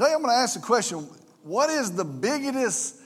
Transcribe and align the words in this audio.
Today 0.00 0.14
I'm 0.14 0.22
going 0.22 0.34
to 0.34 0.40
ask 0.40 0.54
the 0.54 0.64
question 0.64 1.06
what 1.42 1.68
is 1.68 1.92
the 1.92 2.06
biggest 2.06 2.96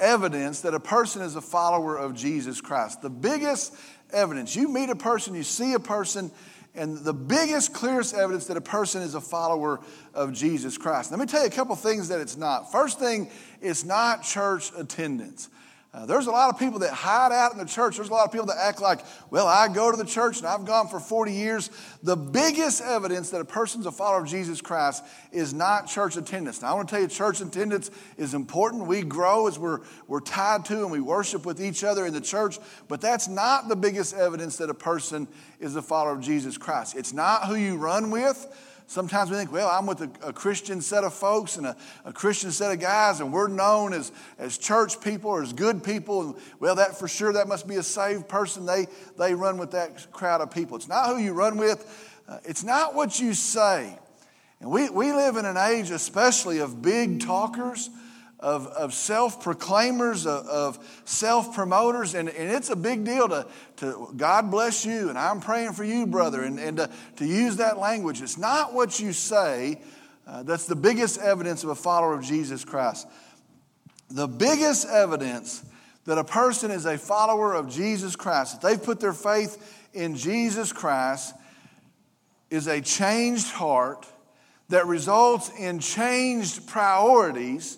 evidence 0.00 0.62
that 0.62 0.74
a 0.74 0.80
person 0.80 1.22
is 1.22 1.36
a 1.36 1.40
follower 1.40 1.96
of 1.96 2.16
Jesus 2.16 2.60
Christ? 2.60 3.02
The 3.02 3.08
biggest 3.08 3.72
evidence. 4.12 4.56
You 4.56 4.68
meet 4.68 4.90
a 4.90 4.96
person, 4.96 5.36
you 5.36 5.44
see 5.44 5.74
a 5.74 5.78
person, 5.78 6.32
and 6.74 6.98
the 6.98 7.12
biggest, 7.12 7.72
clearest 7.72 8.16
evidence 8.16 8.48
that 8.48 8.56
a 8.56 8.60
person 8.60 9.00
is 9.00 9.14
a 9.14 9.20
follower 9.20 9.78
of 10.12 10.32
Jesus 10.32 10.76
Christ. 10.76 11.12
Let 11.12 11.20
me 11.20 11.26
tell 11.26 11.42
you 11.42 11.46
a 11.46 11.52
couple 11.52 11.76
things 11.76 12.08
that 12.08 12.20
it's 12.20 12.36
not. 12.36 12.72
First 12.72 12.98
thing, 12.98 13.30
it's 13.60 13.84
not 13.84 14.24
church 14.24 14.72
attendance. 14.76 15.50
Uh, 15.92 16.06
there's 16.06 16.28
a 16.28 16.30
lot 16.30 16.50
of 16.50 16.58
people 16.58 16.78
that 16.78 16.92
hide 16.92 17.32
out 17.32 17.50
in 17.50 17.58
the 17.58 17.64
church. 17.64 17.96
There's 17.96 18.10
a 18.10 18.12
lot 18.12 18.24
of 18.24 18.30
people 18.30 18.46
that 18.46 18.58
act 18.58 18.80
like, 18.80 19.00
well, 19.28 19.48
I 19.48 19.66
go 19.66 19.90
to 19.90 19.96
the 19.96 20.04
church 20.04 20.38
and 20.38 20.46
I've 20.46 20.64
gone 20.64 20.86
for 20.86 21.00
40 21.00 21.32
years. 21.32 21.68
The 22.04 22.14
biggest 22.16 22.80
evidence 22.80 23.30
that 23.30 23.40
a 23.40 23.44
person's 23.44 23.86
a 23.86 23.90
follower 23.90 24.22
of 24.22 24.28
Jesus 24.28 24.60
Christ 24.60 25.02
is 25.32 25.52
not 25.52 25.88
church 25.88 26.16
attendance. 26.16 26.62
Now, 26.62 26.68
I 26.68 26.74
want 26.74 26.88
to 26.88 26.94
tell 26.94 27.02
you, 27.02 27.08
church 27.08 27.40
attendance 27.40 27.90
is 28.16 28.34
important. 28.34 28.86
We 28.86 29.02
grow 29.02 29.48
as 29.48 29.58
we're, 29.58 29.80
we're 30.06 30.20
tied 30.20 30.64
to 30.66 30.82
and 30.82 30.92
we 30.92 31.00
worship 31.00 31.44
with 31.44 31.60
each 31.60 31.82
other 31.82 32.06
in 32.06 32.14
the 32.14 32.20
church, 32.20 32.60
but 32.86 33.00
that's 33.00 33.26
not 33.26 33.68
the 33.68 33.76
biggest 33.76 34.14
evidence 34.14 34.58
that 34.58 34.70
a 34.70 34.74
person 34.74 35.26
is 35.58 35.74
a 35.74 35.82
follower 35.82 36.12
of 36.12 36.20
Jesus 36.20 36.56
Christ. 36.56 36.94
It's 36.96 37.12
not 37.12 37.46
who 37.46 37.56
you 37.56 37.76
run 37.76 38.12
with. 38.12 38.46
Sometimes 38.90 39.30
we 39.30 39.36
think, 39.36 39.52
well, 39.52 39.68
I'm 39.68 39.86
with 39.86 40.00
a, 40.00 40.10
a 40.20 40.32
Christian 40.32 40.80
set 40.80 41.04
of 41.04 41.14
folks 41.14 41.56
and 41.56 41.64
a, 41.64 41.76
a, 42.04 42.12
Christian 42.12 42.50
set 42.50 42.72
of 42.72 42.80
guys, 42.80 43.20
and 43.20 43.32
we're 43.32 43.46
known 43.46 43.92
as, 43.92 44.10
as 44.36 44.58
church 44.58 45.00
people 45.00 45.30
or 45.30 45.44
as 45.44 45.52
good 45.52 45.84
people. 45.84 46.22
And, 46.22 46.34
well, 46.58 46.74
that 46.74 46.98
for 46.98 47.06
sure, 47.06 47.32
that 47.34 47.46
must 47.46 47.68
be 47.68 47.76
a 47.76 47.84
saved 47.84 48.26
person. 48.26 48.66
They, 48.66 48.88
they 49.16 49.32
run 49.32 49.58
with 49.58 49.70
that 49.70 50.10
crowd 50.10 50.40
of 50.40 50.50
people. 50.50 50.76
It's 50.76 50.88
not 50.88 51.06
who 51.06 51.18
you 51.18 51.34
run 51.34 51.56
with, 51.56 52.18
uh, 52.28 52.38
it's 52.42 52.64
not 52.64 52.96
what 52.96 53.20
you 53.20 53.32
say. 53.32 53.96
And 54.58 54.72
we, 54.72 54.90
we 54.90 55.12
live 55.12 55.36
in 55.36 55.44
an 55.44 55.56
age, 55.56 55.90
especially 55.92 56.58
of 56.58 56.82
big 56.82 57.20
talkers 57.20 57.90
of, 58.40 58.66
of 58.68 58.92
self 58.94 59.42
proclaimers, 59.42 60.26
of, 60.26 60.46
of 60.46 61.02
self 61.04 61.54
promoters, 61.54 62.14
and, 62.14 62.28
and 62.28 62.50
it's 62.50 62.70
a 62.70 62.76
big 62.76 63.04
deal 63.04 63.28
to, 63.28 63.46
to 63.76 64.12
God 64.16 64.50
bless 64.50 64.84
you, 64.84 65.08
and 65.08 65.18
I'm 65.18 65.40
praying 65.40 65.72
for 65.72 65.84
you, 65.84 66.06
brother, 66.06 66.42
and, 66.42 66.58
and 66.58 66.78
to, 66.78 66.90
to 67.16 67.26
use 67.26 67.56
that 67.56 67.78
language. 67.78 68.22
It's 68.22 68.38
not 68.38 68.72
what 68.72 68.98
you 68.98 69.12
say 69.12 69.80
uh, 70.26 70.42
that's 70.42 70.66
the 70.66 70.76
biggest 70.76 71.20
evidence 71.20 71.64
of 71.64 71.70
a 71.70 71.74
follower 71.74 72.14
of 72.14 72.22
Jesus 72.22 72.64
Christ. 72.64 73.06
The 74.10 74.28
biggest 74.28 74.88
evidence 74.88 75.64
that 76.04 76.18
a 76.18 76.24
person 76.24 76.70
is 76.70 76.86
a 76.86 76.96
follower 76.96 77.54
of 77.54 77.68
Jesus 77.68 78.16
Christ, 78.16 78.60
that 78.60 78.68
they've 78.68 78.82
put 78.82 79.00
their 79.00 79.12
faith 79.12 79.86
in 79.92 80.16
Jesus 80.16 80.72
Christ, 80.72 81.34
is 82.48 82.66
a 82.66 82.80
changed 82.80 83.50
heart 83.50 84.06
that 84.68 84.86
results 84.86 85.50
in 85.58 85.80
changed 85.80 86.66
priorities 86.68 87.76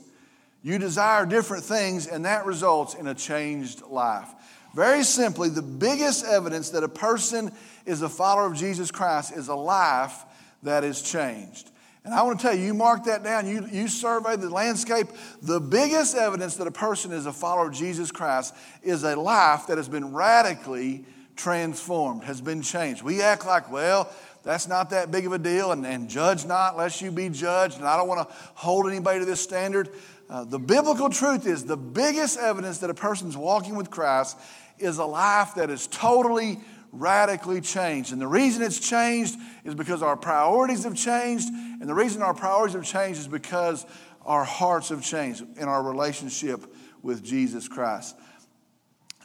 you 0.63 0.79
desire 0.79 1.27
different 1.27 1.65
things, 1.65 2.07
and 2.07 2.25
that 2.25 2.47
results 2.47 2.95
in 2.95 3.07
a 3.07 3.15
changed 3.15 3.83
life. 3.83 4.29
Very 4.75 5.03
simply, 5.03 5.49
the 5.49 5.63
biggest 5.63 6.25
evidence 6.25 6.71
that 6.71 6.83
a 6.83 6.89
person 6.89 7.53
is 7.85 8.03
a 8.03 8.09
follower 8.09 8.47
of 8.47 8.57
Jesus 8.57 8.91
Christ 8.91 9.37
is 9.37 9.49
a 9.49 9.55
life 9.55 10.25
that 10.63 10.85
is 10.85 11.03
changed. 11.03 11.71
And 12.05 12.13
I 12.15 12.23
want 12.23 12.41
to 12.41 12.47
tell 12.47 12.57
you, 12.57 12.67
you 12.67 12.75
mark 12.75 13.05
that 13.05 13.23
down, 13.23 13.47
you, 13.47 13.67
you 13.71 13.87
survey 13.87 14.37
the 14.37 14.51
landscape. 14.51 15.07
The 15.43 15.61
biggest 15.61 16.17
evidence 16.17 16.57
that 16.57 16.67
a 16.67 16.73
person 16.73 17.13
is 17.13 17.27
a 17.27 17.33
follower 17.33 17.69
of 17.69 17.75
Jesus 17.75 18.11
Christ 18.11 18.55
is 18.83 19.05
a 19.05 19.15
life 19.15 19.69
that 19.69 19.77
has 19.77 19.89
been 19.89 20.13
radically 20.13 21.05
transformed, 21.37 22.25
has 22.25 22.41
been 22.41 22.63
changed. 22.63 23.03
We 23.03 23.23
act 23.23 23.47
like, 23.47 23.71
well, 23.71 24.11
that's 24.43 24.67
not 24.67 24.91
that 24.91 25.13
big 25.13 25.27
of 25.27 25.33
a 25.33 25.39
deal, 25.39 25.71
and, 25.71 25.87
and 25.87 26.09
judge 26.09 26.45
not 26.45 26.77
lest 26.77 27.01
you 27.01 27.13
be 27.13 27.29
judged, 27.29 27.79
and 27.79 27.87
I 27.87 27.97
don't 27.97 28.09
want 28.09 28.29
to 28.29 28.35
hold 28.55 28.89
anybody 28.89 29.21
to 29.21 29.25
this 29.25 29.41
standard. 29.41 29.89
Uh, 30.33 30.45
the 30.45 30.59
biblical 30.59 31.11
truth 31.11 31.47
is 31.47 31.67
the 31.67 31.77
biggest 31.77 32.39
evidence 32.39 32.79
that 32.79 32.89
a 32.89 32.95
person's 32.95 33.37
walking 33.37 33.77
with 33.77 33.91
Christ 33.91 34.39
is 34.79 34.97
a 34.97 35.05
life 35.05 35.57
that 35.57 35.69
is 35.69 35.87
totally, 35.89 36.59
radically 36.91 37.61
changed. 37.61 38.13
And 38.15 38.21
the 38.21 38.27
reason 38.27 38.63
it's 38.63 38.81
changed 38.81 39.37
is 39.63 39.75
because 39.75 40.03
our 40.03 40.17
priorities 40.17 40.85
have 40.85 40.97
changed. 40.97 41.49
And 41.51 41.83
the 41.83 41.93
reason 41.93 42.23
our 42.23 42.33
priorities 42.33 42.75
have 42.75 42.85
changed 42.87 43.21
is 43.21 43.29
because 43.29 43.85
our 44.25 44.43
hearts 44.43 44.89
have 44.89 45.05
changed 45.05 45.45
in 45.59 45.69
our 45.69 45.83
relationship 45.83 46.65
with 47.03 47.23
Jesus 47.23 47.69
Christ. 47.69 48.17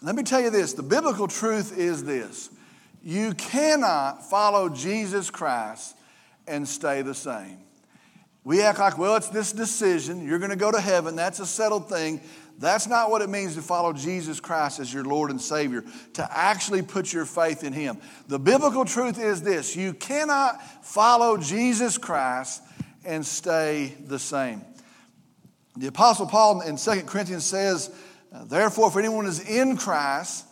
Let 0.01 0.13
me 0.13 0.23
tell 0.23 0.41
you 0.41 0.49
this 0.49 0.73
the 0.73 0.83
biblical 0.83 1.29
truth 1.29 1.77
is 1.77 2.03
this 2.03 2.49
you 3.01 3.33
cannot 3.35 4.29
follow 4.29 4.67
Jesus 4.67 5.29
Christ 5.29 5.95
and 6.45 6.67
stay 6.67 7.01
the 7.01 7.15
same. 7.15 7.59
We 8.47 8.61
act 8.61 8.79
like, 8.79 8.97
well, 8.97 9.17
it's 9.17 9.27
this 9.27 9.51
decision. 9.51 10.25
You're 10.25 10.39
going 10.39 10.51
to 10.51 10.55
go 10.55 10.71
to 10.71 10.79
heaven. 10.79 11.17
That's 11.17 11.41
a 11.41 11.45
settled 11.45 11.89
thing. 11.89 12.21
That's 12.57 12.87
not 12.87 13.11
what 13.11 13.21
it 13.21 13.27
means 13.27 13.55
to 13.55 13.61
follow 13.61 13.91
Jesus 13.91 14.39
Christ 14.39 14.79
as 14.79 14.93
your 14.93 15.03
Lord 15.03 15.31
and 15.31 15.41
Savior, 15.41 15.83
to 16.13 16.25
actually 16.31 16.81
put 16.81 17.11
your 17.11 17.25
faith 17.25 17.65
in 17.65 17.73
Him. 17.73 17.97
The 18.29 18.39
biblical 18.39 18.85
truth 18.85 19.19
is 19.19 19.41
this 19.41 19.75
you 19.75 19.91
cannot 19.91 20.63
follow 20.81 21.35
Jesus 21.35 21.97
Christ 21.97 22.63
and 23.03 23.25
stay 23.25 23.93
the 24.05 24.17
same. 24.17 24.61
The 25.75 25.87
Apostle 25.87 26.27
Paul 26.27 26.61
in 26.61 26.77
2 26.77 27.01
Corinthians 27.01 27.43
says, 27.43 27.93
Therefore, 28.45 28.87
if 28.87 28.95
anyone 28.95 29.25
is 29.25 29.41
in 29.41 29.75
Christ, 29.75 30.45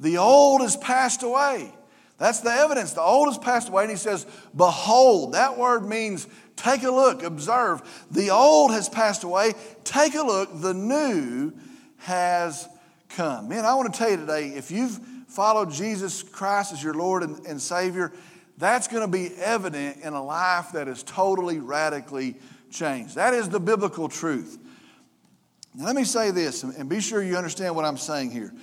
the 0.00 0.16
old 0.16 0.62
has 0.62 0.78
passed 0.78 1.22
away. 1.22 1.74
That's 2.18 2.40
the 2.40 2.50
evidence. 2.50 2.92
The 2.92 3.02
old 3.02 3.28
has 3.28 3.38
passed 3.38 3.68
away. 3.68 3.84
And 3.84 3.90
he 3.90 3.96
says, 3.96 4.26
Behold, 4.54 5.32
that 5.32 5.58
word 5.58 5.84
means 5.84 6.28
Take 6.56 6.84
a 6.84 6.90
look, 6.90 7.22
observe. 7.22 8.06
The 8.10 8.30
old 8.30 8.72
has 8.72 8.88
passed 8.88 9.24
away. 9.24 9.54
Take 9.82 10.14
a 10.14 10.22
look, 10.22 10.60
the 10.60 10.74
new 10.74 11.52
has 11.98 12.68
come. 13.08 13.48
Man, 13.48 13.64
I 13.64 13.74
want 13.74 13.92
to 13.92 13.98
tell 13.98 14.10
you 14.10 14.16
today 14.16 14.48
if 14.48 14.70
you've 14.70 14.98
followed 15.28 15.70
Jesus 15.70 16.22
Christ 16.22 16.72
as 16.72 16.82
your 16.82 16.94
Lord 16.94 17.22
and, 17.22 17.44
and 17.46 17.60
Savior, 17.60 18.12
that's 18.56 18.86
going 18.86 19.02
to 19.02 19.10
be 19.10 19.34
evident 19.36 19.98
in 20.02 20.12
a 20.12 20.22
life 20.22 20.72
that 20.72 20.86
is 20.86 21.02
totally, 21.02 21.58
radically 21.58 22.36
changed. 22.70 23.16
That 23.16 23.34
is 23.34 23.48
the 23.48 23.60
biblical 23.60 24.08
truth. 24.08 24.58
Now, 25.74 25.86
let 25.86 25.96
me 25.96 26.04
say 26.04 26.30
this, 26.30 26.62
and 26.62 26.88
be 26.88 27.00
sure 27.00 27.20
you 27.20 27.36
understand 27.36 27.74
what 27.74 27.84
I'm 27.84 27.96
saying 27.96 28.30
here. 28.30 28.54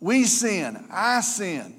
We 0.00 0.24
sin, 0.24 0.86
I 0.90 1.20
sin, 1.20 1.74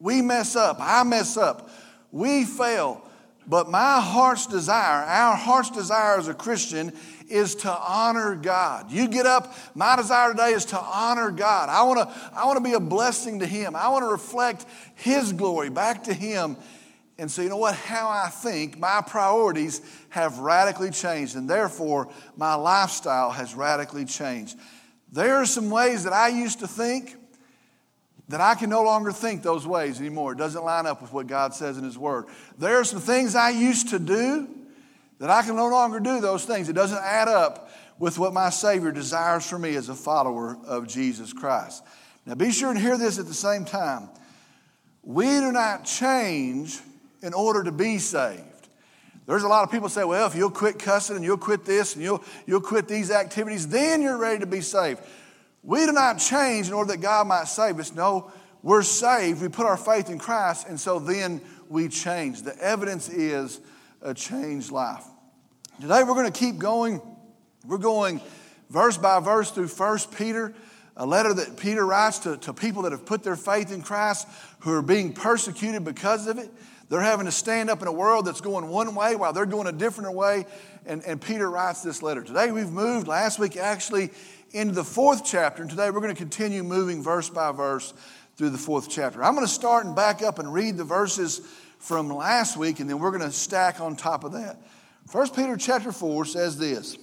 we 0.00 0.22
mess 0.22 0.56
up, 0.56 0.78
I 0.80 1.04
mess 1.04 1.36
up, 1.36 1.70
we 2.10 2.44
fail. 2.44 3.06
But 3.46 3.68
my 3.68 4.00
heart's 4.00 4.46
desire, 4.46 5.04
our 5.04 5.34
heart's 5.34 5.70
desire 5.70 6.18
as 6.18 6.28
a 6.28 6.34
Christian, 6.34 6.92
is 7.28 7.56
to 7.56 7.70
honor 7.70 8.36
God. 8.36 8.90
You 8.90 9.08
get 9.08 9.26
up, 9.26 9.54
my 9.74 9.96
desire 9.96 10.32
today 10.32 10.50
is 10.50 10.66
to 10.66 10.78
honor 10.78 11.30
God. 11.30 11.68
I 11.68 11.82
want 11.82 11.98
to 12.00 12.30
I 12.34 12.46
want 12.46 12.58
to 12.58 12.64
be 12.64 12.74
a 12.74 12.80
blessing 12.80 13.40
to 13.40 13.46
him. 13.46 13.74
I 13.74 13.88
want 13.88 14.04
to 14.04 14.08
reflect 14.08 14.66
his 14.94 15.32
glory 15.32 15.68
back 15.68 16.04
to 16.04 16.14
him. 16.14 16.56
And 17.18 17.30
so 17.30 17.42
you 17.42 17.48
know 17.48 17.56
what? 17.56 17.74
How 17.74 18.08
I 18.08 18.28
think, 18.28 18.78
my 18.78 19.02
priorities 19.06 19.82
have 20.08 20.38
radically 20.38 20.90
changed 20.90 21.36
and 21.36 21.48
therefore 21.48 22.08
my 22.36 22.54
lifestyle 22.54 23.30
has 23.30 23.54
radically 23.54 24.04
changed. 24.04 24.56
There 25.12 25.36
are 25.36 25.46
some 25.46 25.70
ways 25.70 26.04
that 26.04 26.12
I 26.12 26.28
used 26.28 26.60
to 26.60 26.68
think 26.68 27.16
that 28.30 28.40
I 28.40 28.54
can 28.54 28.70
no 28.70 28.82
longer 28.82 29.12
think 29.12 29.42
those 29.42 29.66
ways 29.66 29.98
anymore. 30.00 30.32
It 30.32 30.38
doesn't 30.38 30.64
line 30.64 30.86
up 30.86 31.02
with 31.02 31.12
what 31.12 31.26
God 31.26 31.52
says 31.52 31.76
in 31.78 31.84
His 31.84 31.98
Word. 31.98 32.26
There 32.58 32.78
are 32.78 32.84
some 32.84 33.00
things 33.00 33.34
I 33.34 33.50
used 33.50 33.88
to 33.90 33.98
do 33.98 34.48
that 35.18 35.30
I 35.30 35.42
can 35.42 35.56
no 35.56 35.68
longer 35.68 36.00
do 36.00 36.20
those 36.20 36.44
things. 36.44 36.68
It 36.68 36.74
doesn't 36.74 37.02
add 37.02 37.28
up 37.28 37.70
with 37.98 38.18
what 38.18 38.32
my 38.32 38.50
Savior 38.50 38.92
desires 38.92 39.48
for 39.48 39.58
me 39.58 39.74
as 39.74 39.88
a 39.88 39.94
follower 39.94 40.56
of 40.66 40.86
Jesus 40.86 41.32
Christ. 41.32 41.82
Now, 42.24 42.34
be 42.34 42.52
sure 42.52 42.70
and 42.70 42.78
hear 42.78 42.96
this 42.96 43.18
at 43.18 43.26
the 43.26 43.34
same 43.34 43.64
time. 43.64 44.08
We 45.02 45.26
do 45.26 45.50
not 45.52 45.84
change 45.84 46.78
in 47.22 47.34
order 47.34 47.64
to 47.64 47.72
be 47.72 47.98
saved. 47.98 48.44
There's 49.26 49.42
a 49.42 49.48
lot 49.48 49.64
of 49.64 49.70
people 49.70 49.88
say, 49.88 50.04
well, 50.04 50.26
if 50.26 50.34
you'll 50.34 50.50
quit 50.50 50.78
cussing 50.78 51.16
and 51.16 51.24
you'll 51.24 51.36
quit 51.36 51.64
this 51.64 51.94
and 51.94 52.02
you'll, 52.02 52.22
you'll 52.46 52.60
quit 52.60 52.88
these 52.88 53.10
activities, 53.10 53.68
then 53.68 54.02
you're 54.02 54.18
ready 54.18 54.40
to 54.40 54.46
be 54.46 54.60
saved. 54.60 55.00
We 55.62 55.84
do 55.86 55.92
not 55.92 56.18
change 56.18 56.68
in 56.68 56.72
order 56.72 56.92
that 56.92 57.00
God 57.00 57.26
might 57.26 57.44
save 57.44 57.78
us. 57.78 57.94
No, 57.94 58.32
we're 58.62 58.82
saved. 58.82 59.42
We 59.42 59.48
put 59.48 59.66
our 59.66 59.76
faith 59.76 60.10
in 60.10 60.18
Christ, 60.18 60.66
and 60.68 60.78
so 60.78 60.98
then 60.98 61.40
we 61.68 61.88
change. 61.88 62.42
The 62.42 62.56
evidence 62.58 63.08
is 63.08 63.60
a 64.02 64.14
changed 64.14 64.70
life. 64.70 65.04
Today 65.80 66.02
we're 66.02 66.14
going 66.14 66.30
to 66.30 66.38
keep 66.38 66.58
going. 66.58 67.00
We're 67.66 67.78
going 67.78 68.20
verse 68.70 68.96
by 68.96 69.20
verse 69.20 69.50
through 69.50 69.68
1 69.68 69.98
Peter, 70.16 70.54
a 70.96 71.04
letter 71.04 71.34
that 71.34 71.58
Peter 71.58 71.86
writes 71.86 72.20
to, 72.20 72.38
to 72.38 72.54
people 72.54 72.82
that 72.82 72.92
have 72.92 73.04
put 73.04 73.22
their 73.22 73.36
faith 73.36 73.72
in 73.72 73.82
Christ 73.82 74.26
who 74.60 74.72
are 74.72 74.82
being 74.82 75.12
persecuted 75.12 75.84
because 75.84 76.26
of 76.26 76.38
it. 76.38 76.50
They're 76.88 77.00
having 77.00 77.26
to 77.26 77.32
stand 77.32 77.70
up 77.70 77.82
in 77.82 77.88
a 77.88 77.92
world 77.92 78.26
that's 78.26 78.40
going 78.40 78.66
one 78.68 78.94
way 78.94 79.14
while 79.14 79.32
they're 79.32 79.46
going 79.46 79.68
a 79.68 79.72
different 79.72 80.14
way. 80.14 80.44
And, 80.86 81.04
and 81.04 81.20
Peter 81.20 81.48
writes 81.48 81.82
this 81.82 82.02
letter. 82.02 82.22
Today 82.22 82.50
we've 82.50 82.70
moved, 82.70 83.06
last 83.06 83.38
week 83.38 83.56
actually, 83.56 84.10
into 84.52 84.74
the 84.74 84.84
fourth 84.84 85.24
chapter, 85.24 85.62
and 85.62 85.70
today 85.70 85.90
we're 85.90 86.00
going 86.00 86.14
to 86.14 86.18
continue 86.18 86.62
moving 86.64 87.02
verse 87.02 87.28
by 87.28 87.52
verse 87.52 87.94
through 88.36 88.50
the 88.50 88.58
fourth 88.58 88.88
chapter. 88.90 89.22
I'm 89.22 89.34
going 89.34 89.46
to 89.46 89.52
start 89.52 89.86
and 89.86 89.94
back 89.94 90.22
up 90.22 90.38
and 90.38 90.52
read 90.52 90.76
the 90.76 90.84
verses 90.84 91.40
from 91.78 92.08
last 92.08 92.56
week, 92.56 92.80
and 92.80 92.90
then 92.90 92.98
we're 92.98 93.10
going 93.10 93.22
to 93.22 93.32
stack 93.32 93.80
on 93.80 93.96
top 93.96 94.24
of 94.24 94.32
that. 94.32 94.56
1 95.12 95.30
Peter 95.30 95.56
chapter 95.56 95.92
4 95.92 96.24
says 96.24 96.58
this 96.58 96.98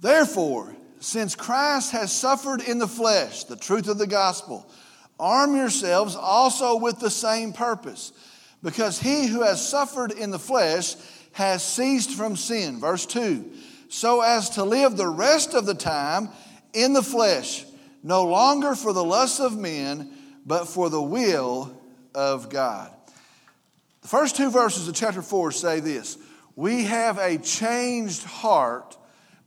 Therefore, 0.00 0.74
since 1.00 1.34
Christ 1.34 1.92
has 1.92 2.10
suffered 2.10 2.62
in 2.62 2.78
the 2.78 2.88
flesh, 2.88 3.44
the 3.44 3.56
truth 3.56 3.88
of 3.88 3.98
the 3.98 4.06
gospel, 4.06 4.68
arm 5.20 5.56
yourselves 5.56 6.16
also 6.16 6.76
with 6.76 7.00
the 7.00 7.10
same 7.10 7.52
purpose, 7.52 8.12
because 8.62 8.98
he 8.98 9.26
who 9.26 9.42
has 9.42 9.66
suffered 9.66 10.10
in 10.12 10.30
the 10.30 10.38
flesh 10.38 10.94
has 11.32 11.62
ceased 11.62 12.12
from 12.12 12.34
sin. 12.34 12.80
Verse 12.80 13.04
2 13.04 13.52
So 13.88 14.20
as 14.20 14.50
to 14.50 14.64
live 14.64 14.96
the 14.96 15.08
rest 15.08 15.54
of 15.54 15.66
the 15.66 15.74
time 15.74 16.28
in 16.72 16.92
the 16.92 17.02
flesh, 17.02 17.64
no 18.02 18.24
longer 18.24 18.74
for 18.74 18.92
the 18.92 19.04
lusts 19.04 19.40
of 19.40 19.56
men, 19.56 20.12
but 20.44 20.66
for 20.66 20.88
the 20.88 21.02
will 21.02 21.76
of 22.14 22.48
God. 22.48 22.90
The 24.02 24.08
first 24.08 24.36
two 24.36 24.50
verses 24.50 24.86
of 24.86 24.94
chapter 24.94 25.22
4 25.22 25.50
say 25.50 25.80
this 25.80 26.16
We 26.54 26.84
have 26.84 27.18
a 27.18 27.38
changed 27.38 28.22
heart 28.22 28.96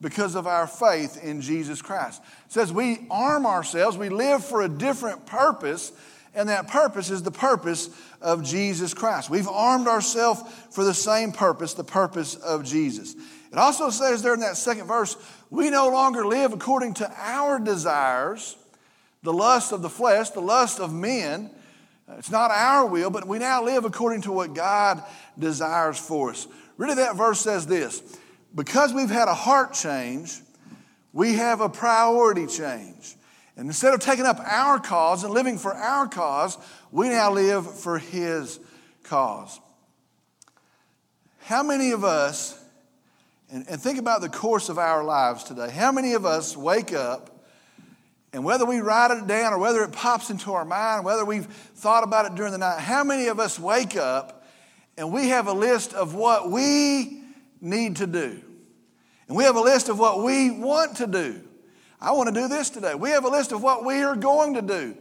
because 0.01 0.35
of 0.35 0.47
our 0.47 0.67
faith 0.67 1.23
in 1.23 1.41
Jesus 1.41 1.81
Christ. 1.81 2.21
It 2.45 2.53
says 2.53 2.71
we 2.71 3.05
arm 3.09 3.45
ourselves, 3.45 3.97
we 3.97 4.09
live 4.09 4.43
for 4.43 4.61
a 4.61 4.69
different 4.69 5.25
purpose, 5.25 5.91
and 6.33 6.49
that 6.49 6.67
purpose 6.67 7.09
is 7.09 7.23
the 7.23 7.31
purpose 7.31 7.89
of 8.21 8.43
Jesus 8.43 8.93
Christ. 8.93 9.29
We've 9.29 9.47
armed 9.47 9.87
ourselves 9.87 10.41
for 10.71 10.83
the 10.83 10.93
same 10.93 11.31
purpose, 11.31 11.73
the 11.73 11.83
purpose 11.83 12.35
of 12.35 12.63
Jesus. 12.63 13.15
It 13.51 13.57
also 13.57 13.89
says 13.89 14.21
there 14.21 14.33
in 14.33 14.41
that 14.41 14.57
second 14.57 14.87
verse, 14.87 15.17
we 15.49 15.69
no 15.69 15.89
longer 15.89 16.25
live 16.25 16.53
according 16.53 16.95
to 16.95 17.11
our 17.17 17.59
desires, 17.59 18.55
the 19.23 19.33
lust 19.33 19.71
of 19.71 19.81
the 19.81 19.89
flesh, 19.89 20.29
the 20.29 20.39
lust 20.39 20.79
of 20.79 20.93
men. 20.93 21.49
It's 22.17 22.31
not 22.31 22.51
our 22.51 22.85
will, 22.85 23.09
but 23.09 23.27
we 23.27 23.39
now 23.39 23.63
live 23.63 23.85
according 23.85 24.21
to 24.23 24.31
what 24.31 24.53
God 24.53 25.03
desires 25.37 25.97
for 25.97 26.31
us. 26.31 26.47
Really, 26.77 26.95
that 26.95 27.15
verse 27.15 27.41
says 27.41 27.65
this 27.65 28.01
because 28.53 28.93
we've 28.93 29.09
had 29.09 29.27
a 29.27 29.33
heart 29.33 29.73
change, 29.73 30.39
we 31.13 31.33
have 31.33 31.61
a 31.61 31.69
priority 31.69 32.47
change. 32.47 33.15
And 33.55 33.67
instead 33.67 33.93
of 33.93 33.99
taking 33.99 34.25
up 34.25 34.39
our 34.39 34.79
cause 34.79 35.23
and 35.23 35.33
living 35.33 35.57
for 35.57 35.73
our 35.73 36.07
cause, 36.07 36.57
we 36.91 37.09
now 37.09 37.31
live 37.31 37.79
for 37.79 37.99
His 37.99 38.59
cause. 39.03 39.59
How 41.41 41.63
many 41.63 41.91
of 41.91 42.03
us, 42.03 42.57
and, 43.51 43.67
and 43.67 43.81
think 43.81 43.97
about 43.97 44.21
the 44.21 44.29
course 44.29 44.69
of 44.69 44.77
our 44.77 45.03
lives 45.03 45.43
today, 45.43 45.69
how 45.69 45.91
many 45.91 46.13
of 46.13 46.25
us 46.25 46.55
wake 46.55 46.93
up 46.93 47.45
and 48.31 48.43
whether 48.43 48.65
we 48.65 48.79
write 48.79 49.11
it 49.11 49.25
down 49.25 49.53
or 49.53 49.59
whether 49.59 49.83
it 49.83 49.91
pops 49.91 50.29
into 50.29 50.53
our 50.53 50.65
mind, 50.65 51.03
whether 51.03 51.25
we've 51.25 51.45
thought 51.45 52.03
about 52.03 52.25
it 52.25 52.35
during 52.35 52.51
the 52.51 52.59
night, 52.59 52.79
how 52.79 53.03
many 53.03 53.27
of 53.27 53.39
us 53.39 53.59
wake 53.59 53.95
up 53.95 54.45
and 54.97 55.11
we 55.11 55.29
have 55.29 55.47
a 55.47 55.53
list 55.53 55.93
of 55.93 56.13
what 56.13 56.51
we 56.51 57.23
need 57.59 57.95
to 57.97 58.07
do? 58.07 58.39
And 59.27 59.37
we 59.37 59.43
have 59.43 59.55
a 59.55 59.61
list 59.61 59.89
of 59.89 59.97
what 59.97 60.23
we 60.23 60.51
want 60.51 60.97
to 60.97 61.07
do. 61.07 61.41
I 62.01 62.11
want 62.11 62.33
to 62.33 62.39
do 62.39 62.47
this 62.47 62.69
today. 62.69 62.95
We 62.95 63.09
have 63.11 63.25
a 63.25 63.29
list 63.29 63.51
of 63.51 63.61
what 63.61 63.83
we 63.83 64.01
are 64.01 64.15
going 64.15 64.55
to 64.55 64.61
do. 64.61 64.95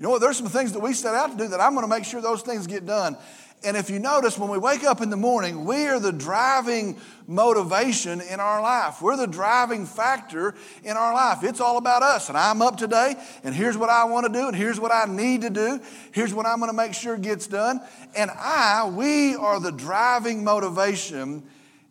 You 0.00 0.04
know 0.04 0.10
what? 0.10 0.20
There's 0.20 0.38
some 0.38 0.48
things 0.48 0.72
that 0.72 0.80
we 0.80 0.94
set 0.94 1.14
out 1.14 1.30
to 1.32 1.36
do 1.36 1.48
that 1.48 1.60
I'm 1.60 1.74
going 1.74 1.84
to 1.84 1.88
make 1.88 2.04
sure 2.04 2.22
those 2.22 2.42
things 2.42 2.66
get 2.66 2.86
done. 2.86 3.16
And 3.62 3.76
if 3.76 3.90
you 3.90 3.98
notice, 3.98 4.38
when 4.38 4.48
we 4.48 4.56
wake 4.56 4.84
up 4.84 5.02
in 5.02 5.10
the 5.10 5.18
morning, 5.18 5.66
we 5.66 5.86
are 5.86 6.00
the 6.00 6.12
driving 6.12 6.98
motivation 7.26 8.22
in 8.22 8.40
our 8.40 8.62
life. 8.62 9.02
We're 9.02 9.18
the 9.18 9.26
driving 9.26 9.84
factor 9.84 10.54
in 10.82 10.96
our 10.96 11.12
life. 11.12 11.44
It's 11.44 11.60
all 11.60 11.76
about 11.76 12.02
us. 12.02 12.30
And 12.30 12.38
I'm 12.38 12.62
up 12.62 12.78
today, 12.78 13.16
and 13.44 13.54
here's 13.54 13.76
what 13.76 13.90
I 13.90 14.04
want 14.04 14.26
to 14.26 14.32
do, 14.32 14.48
and 14.48 14.56
here's 14.56 14.80
what 14.80 14.92
I 14.92 15.04
need 15.04 15.42
to 15.42 15.50
do. 15.50 15.78
Here's 16.12 16.32
what 16.32 16.46
I'm 16.46 16.58
going 16.58 16.70
to 16.70 16.76
make 16.76 16.94
sure 16.94 17.18
gets 17.18 17.46
done. 17.46 17.82
And 18.16 18.30
I, 18.30 18.88
we 18.88 19.34
are 19.34 19.60
the 19.60 19.72
driving 19.72 20.42
motivation 20.42 21.42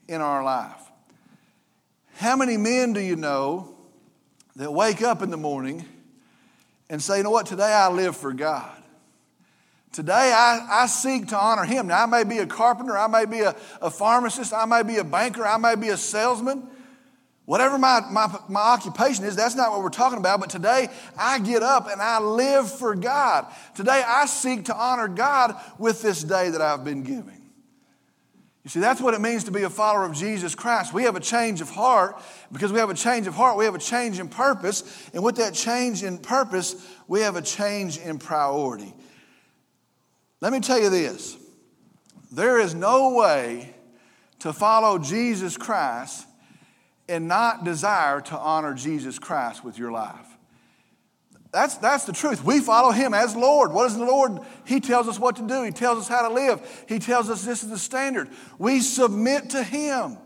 in 0.07 0.21
our 0.21 0.43
life. 0.43 0.81
How 2.15 2.35
many 2.35 2.57
men 2.57 2.93
do 2.93 2.99
you 2.99 3.15
know 3.15 3.75
that 4.55 4.73
wake 4.73 5.03
up 5.03 5.21
in 5.21 5.29
the 5.29 5.37
morning 5.37 5.85
and 6.89 6.99
say, 6.99 7.17
you 7.17 7.23
know 7.23 7.29
what, 7.29 7.45
today 7.45 7.71
I 7.71 7.89
live 7.89 8.17
for 8.17 8.33
God? 8.33 8.78
Today, 9.91 10.31
I, 10.35 10.83
I 10.83 10.85
seek 10.85 11.29
to 11.29 11.37
honor 11.37 11.63
Him. 11.63 11.87
Now, 11.87 12.03
I 12.03 12.05
may 12.05 12.23
be 12.23 12.37
a 12.37 12.45
carpenter, 12.45 12.97
I 12.97 13.07
may 13.07 13.25
be 13.25 13.41
a, 13.41 13.55
a 13.81 13.89
pharmacist, 13.89 14.53
I 14.53 14.65
may 14.65 14.83
be 14.83 14.97
a 14.97 15.03
banker, 15.03 15.45
I 15.45 15.57
may 15.57 15.75
be 15.75 15.89
a 15.89 15.97
salesman. 15.97 16.67
Whatever 17.45 17.79
my, 17.79 18.01
my, 18.11 18.27
my 18.47 18.59
occupation 18.59 19.25
is, 19.25 19.35
that's 19.35 19.55
not 19.55 19.71
what 19.71 19.81
we're 19.81 19.89
talking 19.89 20.19
about. 20.19 20.39
But 20.39 20.51
today, 20.51 20.89
I 21.17 21.39
get 21.39 21.63
up 21.63 21.89
and 21.89 21.99
I 21.99 22.19
live 22.19 22.71
for 22.71 22.93
God. 22.93 23.47
Today, 23.73 24.03
I 24.05 24.27
seek 24.27 24.65
to 24.65 24.75
honor 24.75 25.07
God 25.07 25.55
with 25.79 26.03
this 26.03 26.23
day 26.23 26.51
that 26.51 26.61
I've 26.61 26.85
been 26.85 27.01
given. 27.01 27.39
You 28.63 28.69
see, 28.69 28.81
that's 28.81 29.01
what 29.01 29.15
it 29.15 29.21
means 29.21 29.45
to 29.45 29.51
be 29.51 29.63
a 29.63 29.69
follower 29.69 30.05
of 30.05 30.13
Jesus 30.13 30.53
Christ. 30.53 30.93
We 30.93 31.05
have 31.05 31.15
a 31.15 31.19
change 31.19 31.59
of 31.59 31.71
heart. 31.71 32.21
Because 32.51 32.71
we 32.71 32.77
have 32.77 32.91
a 32.91 32.93
change 32.93 33.25
of 33.25 33.33
heart, 33.33 33.57
we 33.57 33.65
have 33.65 33.73
a 33.73 33.79
change 33.79 34.19
in 34.19 34.27
purpose. 34.27 35.09
And 35.13 35.23
with 35.23 35.37
that 35.37 35.55
change 35.55 36.03
in 36.03 36.19
purpose, 36.19 36.75
we 37.07 37.21
have 37.21 37.35
a 37.35 37.41
change 37.41 37.97
in 37.97 38.19
priority. 38.19 38.93
Let 40.41 40.53
me 40.53 40.59
tell 40.59 40.79
you 40.79 40.89
this 40.89 41.37
there 42.31 42.59
is 42.59 42.73
no 42.73 43.13
way 43.13 43.73
to 44.39 44.53
follow 44.53 44.97
Jesus 44.99 45.57
Christ 45.57 46.25
and 47.07 47.27
not 47.27 47.63
desire 47.63 48.21
to 48.21 48.37
honor 48.37 48.73
Jesus 48.73 49.19
Christ 49.19 49.63
with 49.63 49.77
your 49.77 49.91
life. 49.91 50.27
That's, 51.51 51.75
that's 51.77 52.05
the 52.05 52.13
truth. 52.13 52.43
We 52.43 52.59
follow 52.59 52.91
him 52.91 53.15
as 53.15 53.35
Lord. 53.35 53.73
What 53.73 53.87
is 53.87 53.97
the 53.97 54.05
Lord? 54.05 54.39
He 54.65 54.79
tells 54.79 55.07
us 55.07 55.17
what 55.17 55.37
to 55.37 55.47
do, 55.47 55.63
He 55.63 55.71
tells 55.71 55.97
us 55.97 56.07
how 56.07 56.27
to 56.27 56.33
live, 56.33 56.85
He 56.87 56.99
tells 56.99 57.29
us 57.29 57.43
this 57.43 57.63
is 57.63 57.69
the 57.69 57.79
standard. 57.79 58.29
We 58.59 58.81
submit 58.81 59.49
to 59.51 59.63
Him. 59.63 60.17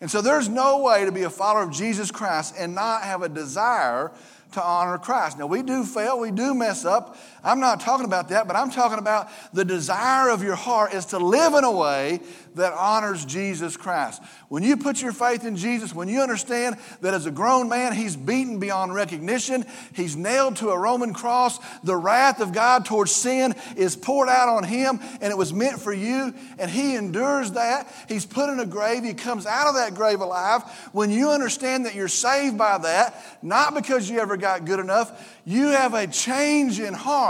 And 0.00 0.10
so 0.10 0.22
there's 0.22 0.48
no 0.48 0.78
way 0.78 1.04
to 1.04 1.12
be 1.12 1.22
a 1.22 1.30
follower 1.30 1.62
of 1.62 1.72
Jesus 1.72 2.10
Christ 2.10 2.54
and 2.58 2.74
not 2.74 3.02
have 3.02 3.22
a 3.22 3.28
desire 3.28 4.10
to 4.52 4.62
honor 4.62 4.98
Christ. 4.98 5.38
Now, 5.38 5.46
we 5.46 5.62
do 5.62 5.84
fail, 5.84 6.18
we 6.18 6.30
do 6.30 6.54
mess 6.54 6.84
up. 6.84 7.16
I'm 7.42 7.60
not 7.60 7.80
talking 7.80 8.06
about 8.06 8.28
that, 8.28 8.46
but 8.46 8.56
I'm 8.56 8.70
talking 8.70 8.98
about 8.98 9.28
the 9.52 9.64
desire 9.64 10.30
of 10.30 10.42
your 10.42 10.56
heart 10.56 10.94
is 10.94 11.06
to 11.06 11.18
live 11.18 11.54
in 11.54 11.64
a 11.64 11.72
way 11.72 12.20
that 12.54 12.72
honors 12.72 13.24
Jesus 13.24 13.76
Christ. 13.76 14.22
When 14.48 14.62
you 14.62 14.76
put 14.76 15.00
your 15.00 15.12
faith 15.12 15.44
in 15.44 15.56
Jesus, 15.56 15.94
when 15.94 16.08
you 16.08 16.20
understand 16.20 16.76
that 17.00 17.14
as 17.14 17.26
a 17.26 17.30
grown 17.30 17.68
man, 17.68 17.92
he's 17.92 18.16
beaten 18.16 18.58
beyond 18.58 18.92
recognition, 18.94 19.64
he's 19.94 20.16
nailed 20.16 20.56
to 20.56 20.70
a 20.70 20.78
Roman 20.78 21.14
cross, 21.14 21.58
the 21.84 21.96
wrath 21.96 22.40
of 22.40 22.52
God 22.52 22.84
towards 22.84 23.12
sin 23.12 23.54
is 23.76 23.94
poured 23.94 24.28
out 24.28 24.48
on 24.48 24.64
him, 24.64 25.00
and 25.20 25.30
it 25.30 25.38
was 25.38 25.52
meant 25.52 25.80
for 25.80 25.92
you, 25.92 26.34
and 26.58 26.70
he 26.70 26.96
endures 26.96 27.52
that. 27.52 27.86
He's 28.08 28.26
put 28.26 28.50
in 28.50 28.58
a 28.58 28.66
grave, 28.66 29.04
he 29.04 29.14
comes 29.14 29.46
out 29.46 29.68
of 29.68 29.74
that 29.76 29.94
grave 29.94 30.20
alive. 30.20 30.62
When 30.92 31.10
you 31.10 31.30
understand 31.30 31.86
that 31.86 31.94
you're 31.94 32.08
saved 32.08 32.58
by 32.58 32.78
that, 32.78 33.14
not 33.42 33.74
because 33.74 34.10
you 34.10 34.18
ever 34.18 34.36
got 34.36 34.64
good 34.64 34.80
enough, 34.80 35.38
you 35.44 35.68
have 35.68 35.94
a 35.94 36.06
change 36.06 36.80
in 36.80 36.94
heart, 36.94 37.29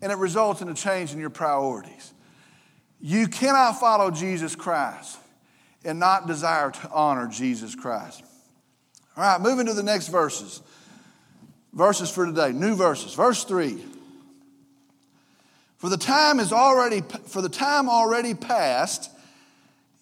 and 0.00 0.10
it 0.10 0.18
results 0.18 0.60
in 0.60 0.68
a 0.68 0.74
change 0.74 1.12
in 1.12 1.20
your 1.20 1.30
priorities. 1.30 2.12
You 3.00 3.28
cannot 3.28 3.80
follow 3.80 4.10
Jesus 4.10 4.56
Christ 4.56 5.18
and 5.84 5.98
not 5.98 6.26
desire 6.26 6.70
to 6.70 6.90
honor 6.90 7.28
Jesus 7.28 7.74
Christ. 7.74 8.22
All 9.16 9.24
right, 9.24 9.40
moving 9.40 9.66
to 9.66 9.74
the 9.74 9.82
next 9.82 10.08
verses. 10.08 10.62
Verses 11.72 12.10
for 12.10 12.26
today, 12.26 12.52
new 12.52 12.74
verses. 12.74 13.14
Verse 13.14 13.44
3. 13.44 13.82
For 15.78 15.88
the 15.88 15.96
time 15.96 16.38
is 16.38 16.52
already 16.52 17.02
for 17.26 17.42
the 17.42 17.48
time 17.48 17.88
already 17.88 18.34
past 18.34 19.10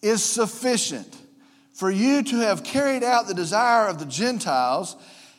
is 0.03 0.23
sufficient 0.23 1.17
for 1.73 1.91
you 1.91 2.23
to 2.23 2.37
have 2.37 2.63
carried 2.63 3.03
out 3.03 3.27
the 3.27 3.33
desire 3.33 3.89
of 3.89 3.99
the 3.99 4.05
Gentiles, 4.05 4.97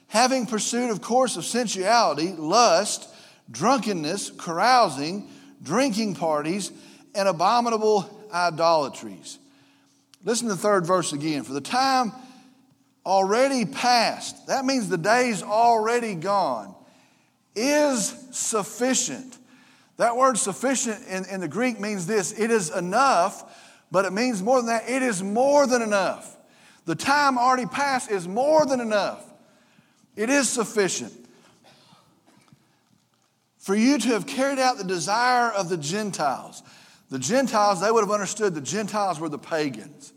having 0.07 0.47
pursued 0.47 0.89
of 0.89 0.99
course 0.99 1.37
of 1.37 1.45
sensuality, 1.45 2.31
lust, 2.31 3.10
drunkenness, 3.51 4.31
carousing, 4.31 5.27
drinking 5.61 6.15
parties, 6.15 6.71
and 7.13 7.27
abominable 7.27 8.27
idolatries. 8.33 9.37
Listen 10.23 10.47
to 10.47 10.55
the 10.55 10.59
third 10.59 10.85
verse 10.85 11.13
again. 11.13 11.43
For 11.43 11.53
the 11.53 11.61
time 11.61 12.11
already 13.05 13.65
past, 13.65 14.47
that 14.47 14.65
means 14.65 14.87
the 14.87 14.97
day's 14.97 15.43
already 15.43 16.15
gone, 16.15 16.75
is 17.55 18.15
sufficient. 18.31 19.37
That 19.97 20.15
word 20.15 20.37
sufficient 20.37 21.05
in, 21.07 21.25
in 21.25 21.41
the 21.41 21.47
Greek 21.47 21.79
means 21.79 22.07
this 22.07 22.37
it 22.39 22.51
is 22.51 22.69
enough, 22.69 23.57
but 23.91 24.05
it 24.05 24.13
means 24.13 24.41
more 24.41 24.57
than 24.57 24.67
that. 24.67 24.89
It 24.89 25.03
is 25.03 25.21
more 25.21 25.67
than 25.67 25.81
enough. 25.81 26.37
The 26.85 26.95
time 26.95 27.37
already 27.37 27.65
past 27.65 28.09
is 28.09 28.27
more 28.27 28.65
than 28.65 28.79
enough. 28.79 29.23
It 30.15 30.29
is 30.29 30.49
sufficient 30.49 31.20
for 33.61 33.75
you 33.75 33.99
to 33.99 34.07
have 34.09 34.25
carried 34.25 34.57
out 34.57 34.77
the 34.77 34.83
desire 34.83 35.51
of 35.51 35.69
the 35.69 35.77
Gentiles. 35.77 36.63
The 37.11 37.19
Gentiles, 37.19 37.79
they 37.79 37.91
would 37.91 38.01
have 38.01 38.11
understood 38.11 38.55
the 38.55 38.61
Gentiles 38.61 39.19
were 39.19 39.29
the 39.29 39.37
pagans. 39.37 40.13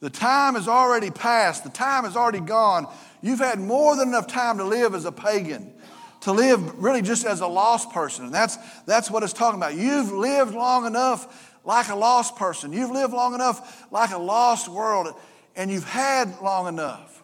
The 0.00 0.10
time 0.10 0.54
is 0.54 0.68
already 0.68 1.10
passed, 1.10 1.64
the 1.64 1.70
time 1.70 2.04
is 2.04 2.14
already 2.14 2.40
gone. 2.40 2.86
You've 3.22 3.38
had 3.38 3.58
more 3.58 3.96
than 3.96 4.08
enough 4.08 4.26
time 4.26 4.58
to 4.58 4.64
live 4.64 4.94
as 4.94 5.06
a 5.06 5.12
pagan, 5.12 5.72
to 6.20 6.32
live 6.32 6.82
really 6.82 7.00
just 7.00 7.24
as 7.24 7.40
a 7.40 7.46
lost 7.46 7.90
person. 7.90 8.26
And 8.26 8.34
that's, 8.34 8.58
that's 8.84 9.10
what 9.10 9.22
it's 9.22 9.32
talking 9.32 9.58
about. 9.58 9.76
You've 9.76 10.12
lived 10.12 10.54
long 10.54 10.84
enough 10.84 11.56
like 11.64 11.88
a 11.88 11.96
lost 11.96 12.36
person. 12.36 12.74
You've 12.74 12.90
lived 12.90 13.14
long 13.14 13.34
enough 13.34 13.86
like 13.90 14.10
a 14.10 14.18
lost 14.18 14.68
world, 14.68 15.14
and 15.56 15.70
you've 15.70 15.88
had 15.88 16.38
long 16.42 16.68
enough. 16.68 17.22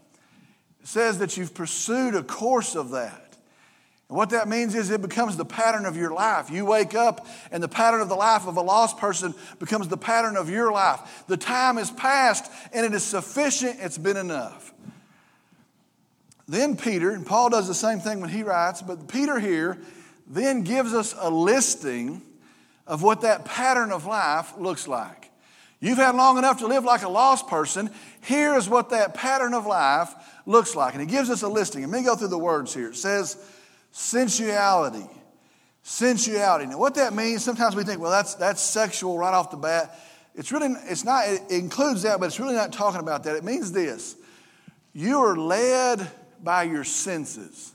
It 0.81 0.89
says 0.89 1.19
that 1.19 1.37
you've 1.37 1.53
pursued 1.53 2.15
a 2.15 2.23
course 2.23 2.77
of 2.77 2.93
that. 2.93 3.30
And 4.11 4.17
what 4.17 4.31
that 4.31 4.49
means 4.49 4.75
is 4.75 4.91
it 4.91 5.01
becomes 5.01 5.37
the 5.37 5.45
pattern 5.45 5.87
of 5.87 5.97
your 5.97 6.11
life. 6.13 6.51
You 6.51 6.67
wake 6.67 6.97
up, 6.97 7.29
and 7.53 7.63
the 7.63 7.69
pattern 7.69 8.01
of 8.01 8.09
the 8.09 8.17
life 8.17 8.45
of 8.49 8.57
a 8.57 8.61
lost 8.61 8.99
person 8.99 9.37
becomes 9.61 9.87
the 9.87 9.97
pattern 9.97 10.37
of 10.37 10.51
your 10.51 10.73
life. 10.73 11.23
The 11.29 11.37
time 11.37 11.79
is 11.79 11.93
past, 11.93 12.51
and 12.73 12.85
it 12.85 12.93
is 12.93 13.05
sufficient, 13.05 13.79
it's 13.81 13.99
been 13.99 14.17
enough. 14.17 14.75
Then 16.49 16.77
Peter, 16.77 17.13
and 17.13 17.25
Paul 17.25 17.51
does 17.51 17.69
the 17.69 17.75
same 17.75 18.01
thing 18.01 18.21
when 18.21 18.31
he 18.31 18.43
writes, 18.43 18.83
but 18.83 19.07
Peter 19.07 19.39
here 19.39 19.79
then 20.27 20.63
gives 20.63 20.93
us 20.93 21.15
a 21.17 21.31
listing 21.31 22.21
of 22.89 23.05
what 23.05 23.21
that 23.21 23.45
pattern 23.45 23.93
of 23.93 24.07
life 24.07 24.59
looks 24.59 24.89
like. 24.89 25.31
You've 25.79 25.99
had 25.99 26.17
long 26.17 26.37
enough 26.37 26.59
to 26.59 26.67
live 26.67 26.83
like 26.83 27.05
a 27.05 27.09
lost 27.09 27.47
person. 27.47 27.91
Here 28.25 28.57
is 28.57 28.69
what 28.69 28.91
that 28.91 29.15
pattern 29.15 29.55
of 29.55 29.67
life 29.67 30.13
looks 30.47 30.75
like. 30.75 30.95
And 30.95 31.01
he 31.01 31.07
gives 31.07 31.31
us 31.31 31.43
a 31.43 31.49
listing. 31.49 31.85
And 31.85 31.93
let 31.93 32.01
me 32.01 32.05
go 32.05 32.17
through 32.17 32.29
the 32.29 32.39
words 32.39 32.75
here. 32.75 32.89
It 32.89 32.97
says, 32.97 33.37
sensuality. 33.93 35.07
Sensuality. 35.83 36.67
Now, 36.67 36.79
what 36.79 36.95
that 36.97 37.15
means, 37.15 37.45
sometimes 37.45 37.75
we 37.75 37.85
think, 37.85 38.01
well, 38.01 38.11
that's, 38.11 38.35
that's 38.35 38.63
sexual 38.63 39.19
right 39.19 39.35
off 39.35 39.51
the 39.51 39.57
bat. 39.57 39.99
It's 40.35 40.53
really, 40.53 40.75
it's 40.85 41.05
not, 41.05 41.29
it 41.29 41.43
includes 41.51 42.03
that, 42.03 42.21
but 42.21 42.27
it's 42.27 42.39
really 42.39 42.55
not 42.55 42.73
talking 42.73 43.01
about 43.01 43.25
that. 43.25 43.37
It 43.37 43.45
means 43.45 43.73
this 43.73 44.17
you 44.93 45.21
are 45.21 45.37
led 45.37 46.11
by 46.43 46.65
your 46.65 46.85
senses. 46.85 47.73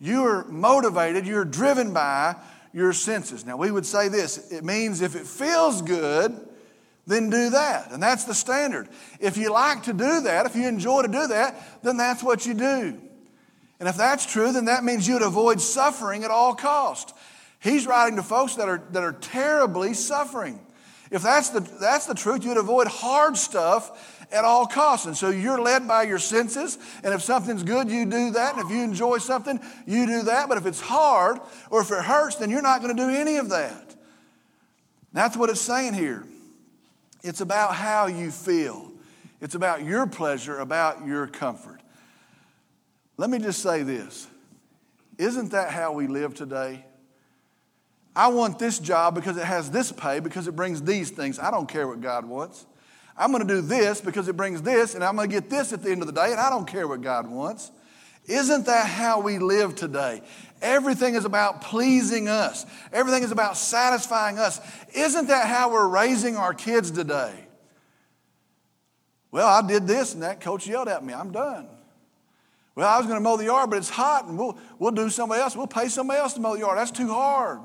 You 0.00 0.24
are 0.24 0.44
motivated, 0.44 1.26
you're 1.26 1.44
driven 1.44 1.92
by 1.92 2.36
your 2.72 2.92
senses. 2.92 3.44
Now, 3.44 3.56
we 3.56 3.70
would 3.70 3.86
say 3.86 4.08
this 4.08 4.52
it 4.52 4.64
means 4.64 5.00
if 5.00 5.16
it 5.16 5.26
feels 5.26 5.82
good, 5.82 6.38
then 7.06 7.30
do 7.30 7.50
that. 7.50 7.90
And 7.90 8.02
that's 8.02 8.24
the 8.24 8.34
standard. 8.34 8.88
If 9.18 9.36
you 9.36 9.50
like 9.50 9.84
to 9.84 9.92
do 9.92 10.20
that, 10.20 10.46
if 10.46 10.54
you 10.54 10.68
enjoy 10.68 11.02
to 11.02 11.08
do 11.08 11.26
that, 11.28 11.82
then 11.82 11.96
that's 11.96 12.22
what 12.22 12.46
you 12.46 12.54
do. 12.54 13.00
And 13.80 13.88
if 13.88 13.96
that's 13.96 14.26
true, 14.26 14.52
then 14.52 14.64
that 14.66 14.84
means 14.84 15.06
you'd 15.06 15.22
avoid 15.22 15.60
suffering 15.60 16.24
at 16.24 16.30
all 16.30 16.54
cost. 16.54 17.14
He's 17.60 17.86
writing 17.86 18.16
to 18.16 18.22
folks 18.22 18.56
that 18.56 18.68
are, 18.68 18.82
that 18.92 19.02
are 19.02 19.12
terribly 19.12 19.94
suffering. 19.94 20.60
If 21.10 21.22
that's 21.22 21.50
the, 21.50 21.60
that's 21.60 22.06
the 22.06 22.14
truth, 22.14 22.44
you'd 22.44 22.56
avoid 22.56 22.86
hard 22.86 23.36
stuff 23.36 24.26
at 24.30 24.44
all 24.44 24.66
costs. 24.66 25.06
And 25.06 25.16
so 25.16 25.30
you're 25.30 25.60
led 25.60 25.88
by 25.88 26.02
your 26.02 26.18
senses. 26.18 26.78
And 27.02 27.14
if 27.14 27.22
something's 27.22 27.62
good, 27.62 27.90
you 27.90 28.04
do 28.04 28.32
that. 28.32 28.56
And 28.56 28.64
if 28.64 28.70
you 28.70 28.82
enjoy 28.82 29.18
something, 29.18 29.58
you 29.86 30.06
do 30.06 30.22
that. 30.22 30.48
But 30.48 30.58
if 30.58 30.66
it's 30.66 30.80
hard 30.80 31.38
or 31.70 31.80
if 31.80 31.90
it 31.90 32.04
hurts, 32.04 32.36
then 32.36 32.50
you're 32.50 32.62
not 32.62 32.82
going 32.82 32.94
to 32.94 33.02
do 33.02 33.08
any 33.08 33.36
of 33.36 33.48
that. 33.50 33.94
That's 35.12 35.36
what 35.36 35.50
it's 35.50 35.60
saying 35.60 35.94
here. 35.94 36.24
It's 37.22 37.40
about 37.40 37.74
how 37.74 38.06
you 38.06 38.30
feel, 38.30 38.92
it's 39.40 39.54
about 39.54 39.82
your 39.82 40.06
pleasure, 40.06 40.58
about 40.58 41.06
your 41.06 41.26
comfort. 41.26 41.77
Let 43.18 43.30
me 43.30 43.38
just 43.38 43.60
say 43.60 43.82
this 43.82 44.26
Isn't 45.18 45.50
that 45.50 45.70
how 45.70 45.92
we 45.92 46.06
live 46.06 46.34
today? 46.34 46.86
I 48.16 48.28
want 48.28 48.58
this 48.58 48.78
job 48.78 49.14
because 49.14 49.36
it 49.36 49.44
has 49.44 49.70
this 49.70 49.92
pay, 49.92 50.18
because 50.20 50.48
it 50.48 50.56
brings 50.56 50.82
these 50.82 51.10
things. 51.10 51.38
I 51.38 51.50
don't 51.50 51.68
care 51.68 51.86
what 51.86 52.00
God 52.00 52.24
wants. 52.24 52.66
I'm 53.16 53.32
going 53.32 53.46
to 53.46 53.54
do 53.54 53.60
this 53.60 54.00
because 54.00 54.28
it 54.28 54.36
brings 54.36 54.62
this, 54.62 54.94
and 54.94 55.04
I'm 55.04 55.14
going 55.14 55.28
to 55.28 55.34
get 55.34 55.50
this 55.50 55.72
at 55.72 55.82
the 55.82 55.90
end 55.90 56.02
of 56.02 56.06
the 56.06 56.12
day, 56.12 56.30
and 56.30 56.40
I 56.40 56.50
don't 56.50 56.66
care 56.66 56.88
what 56.88 57.00
God 57.00 57.28
wants. 57.28 57.70
Isn't 58.26 58.66
that 58.66 58.86
how 58.86 59.20
we 59.20 59.38
live 59.38 59.74
today? 59.74 60.22
Everything 60.60 61.14
is 61.14 61.24
about 61.24 61.60
pleasing 61.60 62.28
us, 62.28 62.66
everything 62.92 63.22
is 63.22 63.30
about 63.30 63.56
satisfying 63.56 64.38
us. 64.38 64.60
Isn't 64.94 65.28
that 65.28 65.46
how 65.46 65.70
we're 65.72 65.88
raising 65.88 66.36
our 66.36 66.54
kids 66.54 66.90
today? 66.90 67.34
Well, 69.30 69.46
I 69.46 69.66
did 69.66 69.86
this, 69.86 70.14
and 70.14 70.22
that 70.22 70.40
coach 70.40 70.66
yelled 70.66 70.88
at 70.88 71.04
me. 71.04 71.12
I'm 71.12 71.30
done. 71.30 71.68
Well, 72.78 72.88
I 72.88 72.96
was 72.96 73.06
going 73.08 73.18
to 73.18 73.20
mow 73.20 73.36
the 73.36 73.46
yard, 73.46 73.70
but 73.70 73.78
it's 73.78 73.90
hot, 73.90 74.26
and 74.26 74.38
we'll, 74.38 74.56
we'll 74.78 74.92
do 74.92 75.10
somebody 75.10 75.42
else. 75.42 75.56
We'll 75.56 75.66
pay 75.66 75.88
somebody 75.88 76.20
else 76.20 76.34
to 76.34 76.40
mow 76.40 76.52
the 76.52 76.60
yard. 76.60 76.78
That's 76.78 76.92
too 76.92 77.08
hard. 77.08 77.58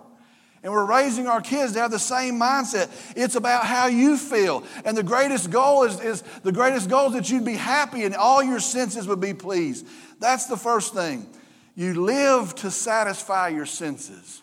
And 0.63 0.73
we're 0.73 0.87
raising 0.87 1.27
our 1.27 1.39
kids 1.39 1.73
to 1.73 1.81
have 1.81 1.91
the 1.91 1.99
same 1.99 2.39
mindset. 2.39 2.89
It's 3.15 3.35
about 3.35 3.67
how 3.67 3.85
you 3.85 4.17
feel. 4.17 4.63
And 4.83 4.97
the 4.97 5.03
greatest 5.03 5.51
goal 5.51 5.83
is, 5.83 5.99
is 5.99 6.23
the 6.41 6.51
greatest 6.51 6.89
goal 6.89 7.09
is 7.09 7.13
that 7.13 7.29
you'd 7.29 7.45
be 7.45 7.53
happy 7.53 8.05
and 8.05 8.15
all 8.15 8.41
your 8.41 8.59
senses 8.59 9.07
would 9.07 9.19
be 9.19 9.35
pleased. 9.35 9.85
That's 10.19 10.47
the 10.47 10.57
first 10.57 10.95
thing. 10.95 11.27
You 11.75 12.03
live 12.03 12.55
to 12.55 12.71
satisfy 12.71 13.49
your 13.49 13.67
senses. 13.67 14.41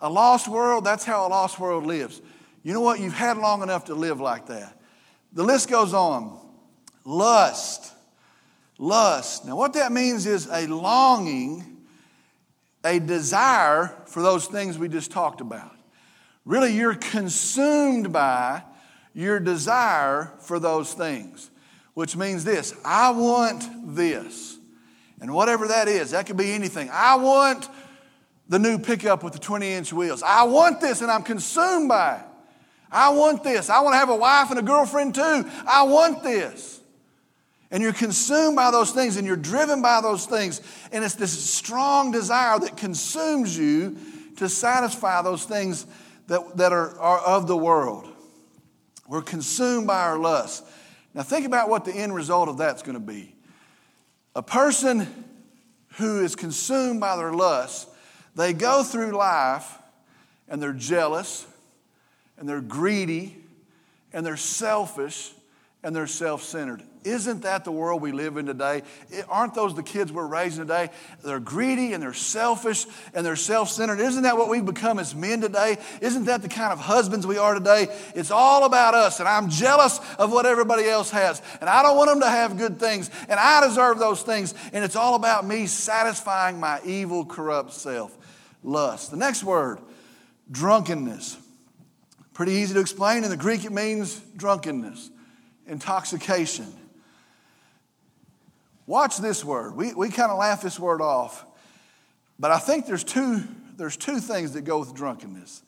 A 0.00 0.08
lost 0.08 0.46
world, 0.46 0.84
that's 0.84 1.04
how 1.04 1.26
a 1.26 1.28
lost 1.28 1.58
world 1.58 1.86
lives. 1.86 2.22
You 2.62 2.72
know 2.72 2.82
what? 2.82 3.00
You've 3.00 3.14
had 3.14 3.36
long 3.36 3.64
enough 3.64 3.86
to 3.86 3.96
live 3.96 4.20
like 4.20 4.46
that. 4.46 4.78
The 5.32 5.42
list 5.42 5.68
goes 5.68 5.92
on. 5.92 6.38
Lust. 7.04 7.92
Lust. 8.82 9.44
Now, 9.44 9.54
what 9.54 9.74
that 9.74 9.92
means 9.92 10.26
is 10.26 10.48
a 10.50 10.66
longing 10.66 11.84
a 12.84 12.98
desire 12.98 13.94
for 14.06 14.22
those 14.22 14.46
things 14.46 14.76
we 14.76 14.88
just 14.88 15.12
talked 15.12 15.40
about. 15.40 15.70
Really, 16.44 16.74
you're 16.74 16.96
consumed 16.96 18.12
by 18.12 18.64
your 19.14 19.38
desire 19.38 20.32
for 20.40 20.58
those 20.58 20.94
things, 20.94 21.48
which 21.94 22.16
means 22.16 22.42
this 22.42 22.74
I 22.84 23.10
want 23.12 23.94
this. 23.94 24.58
And 25.20 25.32
whatever 25.32 25.68
that 25.68 25.86
is, 25.86 26.10
that 26.10 26.26
could 26.26 26.36
be 26.36 26.50
anything. 26.50 26.90
I 26.92 27.14
want 27.14 27.68
the 28.48 28.58
new 28.58 28.80
pickup 28.80 29.22
with 29.22 29.34
the 29.34 29.38
20 29.38 29.74
inch 29.74 29.92
wheels. 29.92 30.24
I 30.24 30.42
want 30.42 30.80
this 30.80 31.02
and 31.02 31.08
I'm 31.08 31.22
consumed 31.22 31.88
by 31.88 32.16
it. 32.16 32.24
I 32.90 33.10
want 33.10 33.44
this. 33.44 33.70
I 33.70 33.80
want 33.80 33.94
to 33.94 33.98
have 33.98 34.08
a 34.08 34.16
wife 34.16 34.50
and 34.50 34.58
a 34.58 34.62
girlfriend 34.62 35.14
too. 35.14 35.48
I 35.68 35.84
want 35.84 36.24
this 36.24 36.80
and 37.72 37.82
you're 37.82 37.94
consumed 37.94 38.54
by 38.54 38.70
those 38.70 38.92
things 38.92 39.16
and 39.16 39.26
you're 39.26 39.34
driven 39.34 39.80
by 39.80 40.02
those 40.02 40.26
things. 40.26 40.60
And 40.92 41.02
it's 41.02 41.14
this 41.14 41.32
strong 41.32 42.12
desire 42.12 42.58
that 42.60 42.76
consumes 42.76 43.56
you 43.56 43.96
to 44.36 44.48
satisfy 44.48 45.22
those 45.22 45.46
things 45.46 45.86
that, 46.26 46.58
that 46.58 46.72
are, 46.72 46.98
are 47.00 47.18
of 47.20 47.46
the 47.46 47.56
world. 47.56 48.06
We're 49.08 49.22
consumed 49.22 49.86
by 49.86 50.02
our 50.02 50.18
lust. 50.18 50.64
Now, 51.14 51.22
think 51.22 51.46
about 51.46 51.70
what 51.70 51.86
the 51.86 51.92
end 51.92 52.14
result 52.14 52.50
of 52.50 52.58
that's 52.58 52.82
going 52.82 52.94
to 52.94 53.00
be. 53.00 53.34
A 54.36 54.42
person 54.42 55.06
who 55.96 56.22
is 56.22 56.36
consumed 56.36 57.00
by 57.00 57.16
their 57.16 57.32
lust, 57.32 57.88
they 58.34 58.52
go 58.52 58.82
through 58.82 59.12
life 59.12 59.78
and 60.46 60.62
they're 60.62 60.72
jealous 60.74 61.46
and 62.36 62.46
they're 62.46 62.60
greedy 62.60 63.38
and 64.12 64.24
they're 64.26 64.36
selfish 64.36 65.32
and 65.82 65.96
they're 65.96 66.06
self 66.06 66.42
centered. 66.42 66.82
Isn't 67.04 67.42
that 67.42 67.64
the 67.64 67.72
world 67.72 68.00
we 68.00 68.12
live 68.12 68.36
in 68.36 68.46
today? 68.46 68.82
Aren't 69.28 69.54
those 69.54 69.74
the 69.74 69.82
kids 69.82 70.12
we're 70.12 70.26
raising 70.26 70.64
today? 70.64 70.90
They're 71.24 71.40
greedy 71.40 71.92
and 71.92 72.02
they're 72.02 72.14
selfish 72.14 72.86
and 73.12 73.26
they're 73.26 73.36
self 73.36 73.70
centered. 73.70 73.98
Isn't 74.00 74.22
that 74.22 74.36
what 74.36 74.48
we've 74.48 74.64
become 74.64 74.98
as 74.98 75.14
men 75.14 75.40
today? 75.40 75.78
Isn't 76.00 76.24
that 76.26 76.42
the 76.42 76.48
kind 76.48 76.72
of 76.72 76.78
husbands 76.78 77.26
we 77.26 77.38
are 77.38 77.54
today? 77.54 77.88
It's 78.14 78.30
all 78.30 78.64
about 78.64 78.94
us, 78.94 79.20
and 79.20 79.28
I'm 79.28 79.48
jealous 79.48 80.00
of 80.18 80.32
what 80.32 80.46
everybody 80.46 80.88
else 80.88 81.10
has. 81.10 81.42
And 81.60 81.68
I 81.68 81.82
don't 81.82 81.96
want 81.96 82.10
them 82.10 82.20
to 82.20 82.30
have 82.30 82.56
good 82.56 82.78
things, 82.78 83.10
and 83.28 83.38
I 83.38 83.66
deserve 83.66 83.98
those 83.98 84.22
things. 84.22 84.54
And 84.72 84.84
it's 84.84 84.96
all 84.96 85.14
about 85.14 85.46
me 85.46 85.66
satisfying 85.66 86.60
my 86.60 86.80
evil, 86.84 87.24
corrupt 87.24 87.72
self. 87.72 88.16
Lust. 88.62 89.10
The 89.10 89.16
next 89.16 89.42
word, 89.42 89.80
drunkenness. 90.50 91.36
Pretty 92.32 92.52
easy 92.52 92.74
to 92.74 92.80
explain. 92.80 93.24
In 93.24 93.30
the 93.30 93.36
Greek, 93.36 93.64
it 93.64 93.72
means 93.72 94.18
drunkenness, 94.36 95.10
intoxication. 95.66 96.72
Watch 98.86 99.18
this 99.18 99.44
word. 99.44 99.76
We, 99.76 99.94
we 99.94 100.08
kind 100.10 100.30
of 100.30 100.38
laugh 100.38 100.62
this 100.62 100.78
word 100.78 101.00
off, 101.00 101.44
but 102.38 102.50
I 102.50 102.58
think 102.58 102.86
there's 102.86 103.04
two, 103.04 103.42
there's 103.76 103.96
two 103.96 104.18
things 104.18 104.52
that 104.52 104.62
go 104.62 104.80
with 104.80 104.94
drunkenness. 104.94 105.62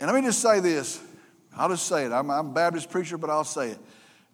And 0.00 0.10
let 0.10 0.20
me 0.20 0.26
just 0.26 0.40
say 0.40 0.60
this. 0.60 1.00
I'll 1.56 1.68
just 1.68 1.86
say 1.86 2.04
it. 2.06 2.12
I'm, 2.12 2.30
I'm 2.30 2.48
a 2.48 2.52
Baptist 2.52 2.90
preacher, 2.90 3.18
but 3.18 3.30
I'll 3.30 3.44
say 3.44 3.70
it. 3.70 3.78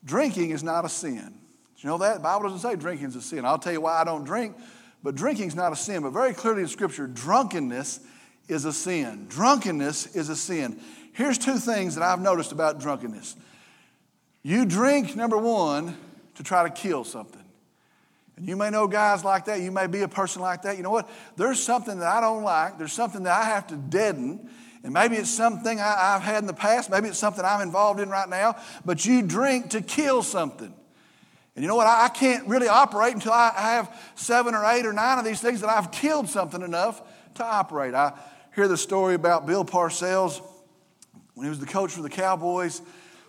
Drinking 0.04 0.50
is 0.50 0.62
not 0.62 0.84
a 0.84 0.88
sin. 0.88 1.26
Do 1.26 1.86
you 1.86 1.88
know 1.90 1.98
that? 1.98 2.14
The 2.14 2.20
Bible 2.20 2.44
doesn't 2.44 2.60
say 2.60 2.76
drinking 2.76 3.08
is 3.08 3.16
a 3.16 3.22
sin. 3.22 3.44
I'll 3.44 3.58
tell 3.58 3.72
you 3.72 3.80
why 3.80 4.00
I 4.00 4.04
don't 4.04 4.24
drink, 4.24 4.56
but 5.02 5.14
drinking 5.14 5.48
is 5.48 5.54
not 5.54 5.72
a 5.72 5.76
sin. 5.76 6.02
But 6.02 6.10
very 6.10 6.32
clearly 6.34 6.62
in 6.62 6.68
Scripture, 6.68 7.06
drunkenness 7.06 8.00
is 8.48 8.64
a 8.64 8.72
sin. 8.72 9.26
Drunkenness 9.28 10.16
is 10.16 10.28
a 10.28 10.36
sin. 10.36 10.80
Here's 11.12 11.38
two 11.38 11.58
things 11.58 11.94
that 11.96 12.02
I've 12.02 12.20
noticed 12.20 12.52
about 12.52 12.80
drunkenness. 12.80 13.36
You 14.42 14.64
drink, 14.64 15.16
number 15.16 15.36
one, 15.36 15.96
to 16.38 16.44
try 16.44 16.62
to 16.62 16.70
kill 16.70 17.02
something. 17.02 17.44
And 18.36 18.46
you 18.46 18.56
may 18.56 18.70
know 18.70 18.86
guys 18.86 19.24
like 19.24 19.46
that. 19.46 19.60
You 19.60 19.72
may 19.72 19.88
be 19.88 20.02
a 20.02 20.08
person 20.08 20.40
like 20.40 20.62
that. 20.62 20.76
You 20.76 20.84
know 20.84 20.90
what? 20.90 21.10
There's 21.36 21.60
something 21.60 21.98
that 21.98 22.06
I 22.06 22.20
don't 22.20 22.44
like. 22.44 22.78
There's 22.78 22.92
something 22.92 23.24
that 23.24 23.36
I 23.36 23.44
have 23.44 23.66
to 23.66 23.74
deaden. 23.74 24.48
And 24.84 24.92
maybe 24.94 25.16
it's 25.16 25.30
something 25.30 25.80
I, 25.80 26.12
have 26.12 26.22
had 26.22 26.38
in 26.38 26.46
the 26.46 26.54
past. 26.54 26.90
Maybe 26.90 27.08
it's 27.08 27.18
something 27.18 27.44
I'm 27.44 27.60
involved 27.60 27.98
in 27.98 28.08
right 28.08 28.28
now. 28.28 28.54
But 28.84 29.04
you 29.04 29.22
drink 29.22 29.70
to 29.70 29.80
kill 29.80 30.22
something. 30.22 30.72
And 31.56 31.62
you 31.64 31.66
know 31.66 31.74
what? 31.74 31.88
I, 31.88 32.04
I 32.04 32.08
can't 32.08 32.46
really 32.46 32.68
operate 32.68 33.14
until 33.14 33.32
I, 33.32 33.52
I 33.56 33.72
have 33.72 34.12
seven 34.14 34.54
or 34.54 34.64
eight 34.64 34.86
or 34.86 34.92
nine 34.92 35.18
of 35.18 35.24
these 35.24 35.40
things 35.40 35.60
that 35.62 35.70
I've 35.70 35.90
killed 35.90 36.28
something 36.28 36.62
enough 36.62 37.02
to 37.34 37.44
operate. 37.44 37.94
I 37.94 38.16
hear 38.54 38.68
the 38.68 38.76
story 38.76 39.16
about 39.16 39.44
Bill 39.44 39.64
Parcells 39.64 40.40
when 41.34 41.46
he 41.46 41.50
was 41.50 41.58
the 41.58 41.66
coach 41.66 41.90
for 41.90 42.02
the 42.02 42.08
Cowboys, 42.08 42.80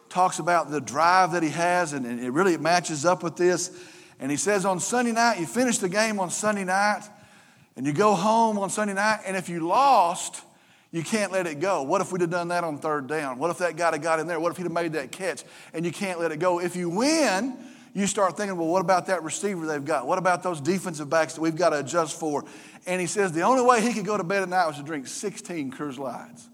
talks 0.10 0.40
about 0.40 0.72
the 0.72 0.82
drive 0.82 1.32
that 1.34 1.44
he 1.44 1.50
has, 1.50 1.94
and, 1.94 2.06
and 2.06 2.20
it 2.20 2.32
really 2.32 2.58
matches 2.58 3.06
up 3.06 3.24
with 3.24 3.36
this. 3.36 3.72
And 4.20 4.30
he 4.30 4.38
says 4.38 4.66
on 4.66 4.80
Sunday 4.80 5.12
night, 5.12 5.40
you 5.40 5.46
finish 5.46 5.78
the 5.78 5.90
game 5.90 6.20
on 6.20 6.30
Sunday 6.30 6.64
night, 6.66 7.04
and 7.76 7.86
you 7.86 7.94
go 7.94 8.16
home 8.16 8.60
on 8.60 8.70
Sunday 8.70 8.94
night, 8.94 9.22
and 9.26 9.38
if 9.38 9.48
you 9.48 9.66
lost, 9.66 10.42
you 10.92 11.04
can't 11.04 11.32
let 11.32 11.46
it 11.46 11.60
go. 11.60 11.84
What 11.84 12.02
if 12.02 12.12
we'd 12.12 12.22
have 12.22 12.30
done 12.30 12.48
that 12.48 12.64
on 12.64 12.80
third 12.80 13.08
down? 13.08 13.38
What 13.38 13.52
if 13.52 13.60
that 13.60 13.78
guy 13.78 13.92
had 13.92 14.02
got 14.02 14.20
in 14.20 14.28
there? 14.28 14.40
What 14.40 14.52
if 14.52 14.58
he'd 14.58 14.64
have 14.64 14.72
made 14.72 14.94
that 14.94 15.12
catch? 15.12 15.44
And 15.74 15.86
you 15.86 15.92
can't 15.92 16.20
let 16.20 16.32
it 16.32 16.40
go. 16.40 16.60
If 16.60 16.76
you 16.76 16.90
win, 16.90 17.58
you 17.94 18.08
start 18.08 18.36
thinking, 18.38 18.58
well, 18.58 18.68
what 18.68 18.82
about 18.82 19.06
that 19.08 19.24
receiver 19.24 19.68
they've 19.68 19.86
got? 19.86 20.08
What 20.08 20.18
about 20.18 20.42
those 20.42 20.60
defensive 20.60 21.10
backs 21.10 21.34
that 21.36 21.42
we've 21.42 21.56
got 21.56 21.70
to 21.70 21.80
adjust 21.80 22.20
for? 22.20 22.44
And 22.88 23.00
he 23.00 23.08
says 23.08 23.32
the 23.32 23.42
only 23.42 23.64
way 23.64 23.82
he 23.82 23.94
could 23.94 24.06
go 24.06 24.18
to 24.18 24.24
bed 24.24 24.42
at 24.42 24.50
night 24.50 24.66
was 24.66 24.78
to 24.78 24.84
drink 24.84 25.08
16 25.08 25.72
Coors 25.72 25.98
Lights. 25.98 26.50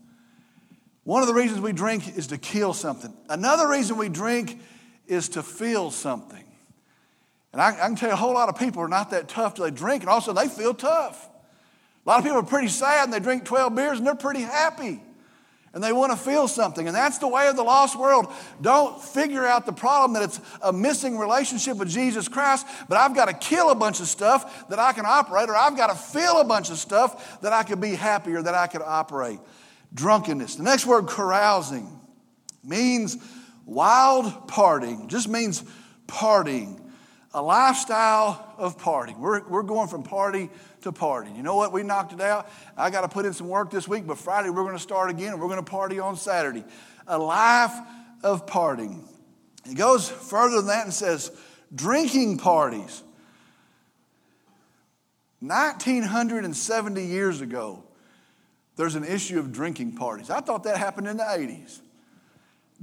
One 1.06 1.22
of 1.22 1.28
the 1.28 1.34
reasons 1.34 1.62
we 1.62 1.72
drink 1.72 2.18
is 2.18 2.28
to 2.28 2.38
kill 2.38 2.74
something. 2.74 3.14
Another 3.30 3.70
reason 3.70 3.96
we 3.96 4.10
drink 4.10 4.60
is 5.08 5.30
to 5.30 5.44
feel 5.44 5.92
something. 5.92 6.44
And 7.54 7.62
I, 7.62 7.70
I 7.70 7.88
can 7.88 7.96
tell 7.96 8.10
you 8.10 8.14
a 8.14 8.18
whole 8.18 8.34
lot 8.34 8.50
of 8.50 8.58
people 8.58 8.82
are 8.82 8.88
not 8.88 9.12
that 9.12 9.30
tough 9.30 9.54
till 9.54 9.66
they 9.66 9.72
drink, 9.72 10.02
and 10.02 10.10
also 10.10 10.34
they 10.34 10.50
feel 10.50 10.74
tough. 10.74 11.30
A 12.06 12.10
lot 12.10 12.18
of 12.18 12.26
people 12.26 12.40
are 12.40 12.44
pretty 12.44 12.68
sad 12.68 13.06
and 13.06 13.14
they 13.14 13.20
drink 13.20 13.46
12 13.46 13.76
beers 13.76 13.98
and 13.98 14.06
they're 14.06 14.14
pretty 14.14 14.42
happy 14.42 15.02
and 15.76 15.84
they 15.84 15.92
want 15.92 16.12
to 16.12 16.18
feel 16.18 16.48
something. 16.48 16.88
And 16.88 16.96
that's 16.96 17.18
the 17.18 17.28
way 17.28 17.50
of 17.50 17.58
the 17.58 17.64
lost 17.64 18.00
world. 18.00 18.32
Don't 18.62 19.00
figure 19.02 19.46
out 19.46 19.66
the 19.66 19.74
problem 19.74 20.14
that 20.14 20.24
it's 20.24 20.40
a 20.62 20.72
missing 20.72 21.18
relationship 21.18 21.78
with 21.78 21.90
Jesus 21.90 22.30
Christ, 22.30 22.66
but 22.88 22.98
I've 22.98 23.14
got 23.14 23.26
to 23.26 23.34
kill 23.34 23.70
a 23.70 23.76
bunch 23.76 24.00
of 24.00 24.08
stuff 24.08 24.70
that 24.70 24.80
I 24.80 24.94
can 24.94 25.06
operate, 25.06 25.50
or 25.50 25.56
I've 25.56 25.76
got 25.76 25.88
to 25.88 25.96
feel 25.96 26.40
a 26.40 26.46
bunch 26.46 26.70
of 26.70 26.78
stuff 26.78 27.42
that 27.42 27.52
I 27.52 27.64
could 27.64 27.82
be 27.82 27.94
happy 27.94 28.34
or 28.34 28.42
that 28.42 28.56
I 28.56 28.68
could 28.68 28.84
operate. 28.84 29.40
Drunkenness. 29.96 30.56
The 30.56 30.64
next 30.64 30.86
word, 30.86 31.08
carousing, 31.08 32.00
means 32.64 33.18
wild 33.66 34.48
partying, 34.48 35.08
just 35.08 35.28
means 35.28 35.64
partying, 36.08 36.80
a 37.34 37.42
lifestyle 37.42 38.54
of 38.58 38.78
partying. 38.78 39.18
We're, 39.18 39.48
we're 39.48 39.64
going 39.64 39.88
from 39.88 40.04
party 40.04 40.50
to 40.82 40.92
party. 40.92 41.32
You 41.36 41.44
know 41.44 41.56
what? 41.56 41.72
We 41.72 41.82
knocked 41.82 42.14
it 42.14 42.22
out. 42.22 42.50
I 42.78 42.90
got 42.90 43.02
to 43.02 43.08
put 43.08 43.26
in 43.26 43.34
some 43.34 43.48
work 43.48 43.72
this 43.72 43.88
week, 43.88 44.06
but 44.06 44.18
Friday 44.18 44.50
we're 44.50 44.64
going 44.64 44.76
to 44.76 44.80
start 44.80 45.10
again 45.10 45.34
and 45.34 45.42
we're 45.42 45.48
going 45.48 45.64
to 45.64 45.70
party 45.70 46.00
on 46.00 46.16
Saturday. 46.16 46.64
A 47.08 47.18
life 47.18 47.74
of 48.24 48.46
partying. 48.46 49.08
It 49.66 49.76
goes 49.76 50.10
further 50.10 50.58
than 50.58 50.68
that 50.68 50.86
and 50.86 50.94
says, 50.94 51.32
drinking 51.74 52.38
parties. 52.38 53.02
1970 55.40 57.06
years 57.06 57.42
ago, 57.42 57.85
there's 58.76 58.96
an 58.96 59.04
issue 59.04 59.40
of 59.40 59.52
drinking 59.52 59.94
parties. 59.94 60.30
I 60.30 60.42
thought 60.42 60.64
that 60.64 60.78
happened 60.78 61.08
in 61.08 61.18
the 61.18 61.24
80s. 61.24 61.80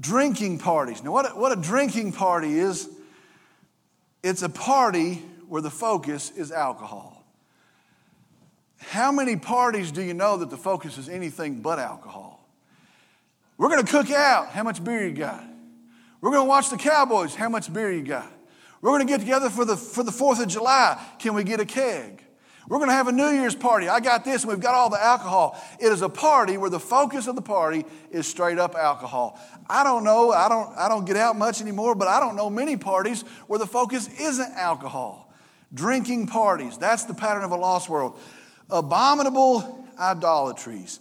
Drinking 0.01 0.59
parties. 0.59 1.03
Now, 1.03 1.13
what 1.13 1.31
a, 1.31 1.35
what 1.35 1.53
a 1.53 1.61
drinking 1.61 2.13
party 2.13 2.59
is, 2.59 2.89
it's 4.23 4.43
a 4.43 4.49
party 4.49 5.17
where 5.49 5.61
the 5.61 5.71
focus 5.71 6.31
is 6.31 6.51
alcohol. 6.51 7.25
How 8.79 9.13
many 9.13 9.37
parties 9.37 9.93
do 9.93 10.03
you 10.03 10.15
know 10.15 10.39
that 10.39 10.51
the 10.51 10.57
focus 10.57 10.99
is 10.99 11.09
anything 11.09 11.61
but 11.61 11.79
alcohol? 11.79 12.49
We're 13.59 13.69
going 13.69 13.85
to 13.85 13.91
cook 13.91 14.11
out. 14.11 14.49
How 14.49 14.63
much 14.63 14.83
beer 14.83 15.07
you 15.07 15.15
got? 15.15 15.45
We're 16.21 16.31
going 16.31 16.45
to 16.45 16.49
watch 16.49 16.71
the 16.71 16.79
Cowboys. 16.79 17.35
How 17.35 17.49
much 17.49 17.73
beer 17.73 17.93
you 17.93 18.03
got? 18.03 18.31
We're 18.81 18.91
going 18.91 19.07
to 19.07 19.13
get 19.13 19.21
together 19.21 19.51
for 19.51 19.65
the, 19.65 19.77
for 19.77 20.03
the 20.03 20.11
4th 20.11 20.43
of 20.43 20.49
July. 20.49 21.01
Can 21.19 21.35
we 21.35 21.45
get 21.45 21.61
a 21.61 21.65
keg? 21.65 22.23
We're 22.69 22.79
going 22.79 22.91
to 22.91 22.95
have 22.95 23.09
a 23.09 23.13
New 23.13 23.29
Year's 23.29 23.55
party. 23.55 23.89
I 23.89 24.01
got 24.01 24.25
this, 24.25 24.43
and 24.43 24.51
we've 24.51 24.61
got 24.61 24.75
all 24.75 24.89
the 24.89 25.03
alcohol. 25.03 25.61
It 25.81 25.87
is 25.87 26.03
a 26.03 26.09
party 26.09 26.57
where 26.57 26.71
the 26.71 26.81
focus 26.81 27.27
of 27.27 27.35
the 27.35 27.43
party 27.43 27.85
is 28.11 28.27
straight 28.27 28.59
up 28.59 28.75
alcohol. 28.75 29.39
I 29.69 29.83
don't 29.83 30.05
know, 30.05 30.31
I 30.31 30.49
don't, 30.49 30.77
I 30.77 30.89
don't 30.89 31.05
get 31.05 31.17
out 31.17 31.37
much 31.37 31.61
anymore, 31.61 31.95
but 31.95 32.09
I 32.09 32.21
don't 32.21 32.37
know 32.37 32.49
many 32.49 32.77
parties 32.77 33.23
where 33.47 33.59
the 33.59 33.67
focus 33.67 34.09
isn't 34.21 34.53
alcohol. 34.53 35.33
Drinking 35.75 36.27
parties, 36.27 36.79
that's 36.79 37.05
the 37.05 37.15
pattern 37.15 37.45
of 37.45 37.51
a 37.51 37.57
lost 37.57 37.89
world 37.89 38.19
abominable 38.71 39.87
idolatries. 39.99 40.99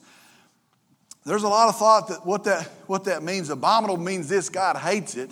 There's 1.25 1.43
a 1.43 1.47
lot 1.47 1.69
of 1.69 1.77
thought 1.77 2.09
that 2.09 2.25
what 2.25 2.43
that, 2.43 2.65
what 2.87 3.05
that 3.05 3.23
means. 3.23 3.49
Abominable 3.49 3.97
means 3.97 4.27
this 4.27 4.49
God 4.49 4.75
hates 4.75 5.15
it. 5.15 5.31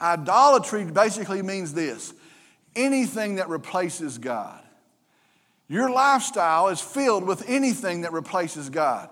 Idolatry 0.00 0.84
basically 0.84 1.42
means 1.42 1.74
this 1.74 2.14
anything 2.76 3.36
that 3.36 3.48
replaces 3.48 4.18
God. 4.18 4.63
Your 5.68 5.90
lifestyle 5.90 6.68
is 6.68 6.80
filled 6.80 7.24
with 7.24 7.48
anything 7.48 8.02
that 8.02 8.12
replaces 8.12 8.68
God. 8.68 9.08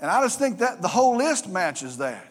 And 0.00 0.10
I 0.10 0.22
just 0.22 0.38
think 0.38 0.58
that 0.58 0.82
the 0.82 0.88
whole 0.88 1.16
list 1.16 1.48
matches 1.48 1.98
that. 1.98 2.24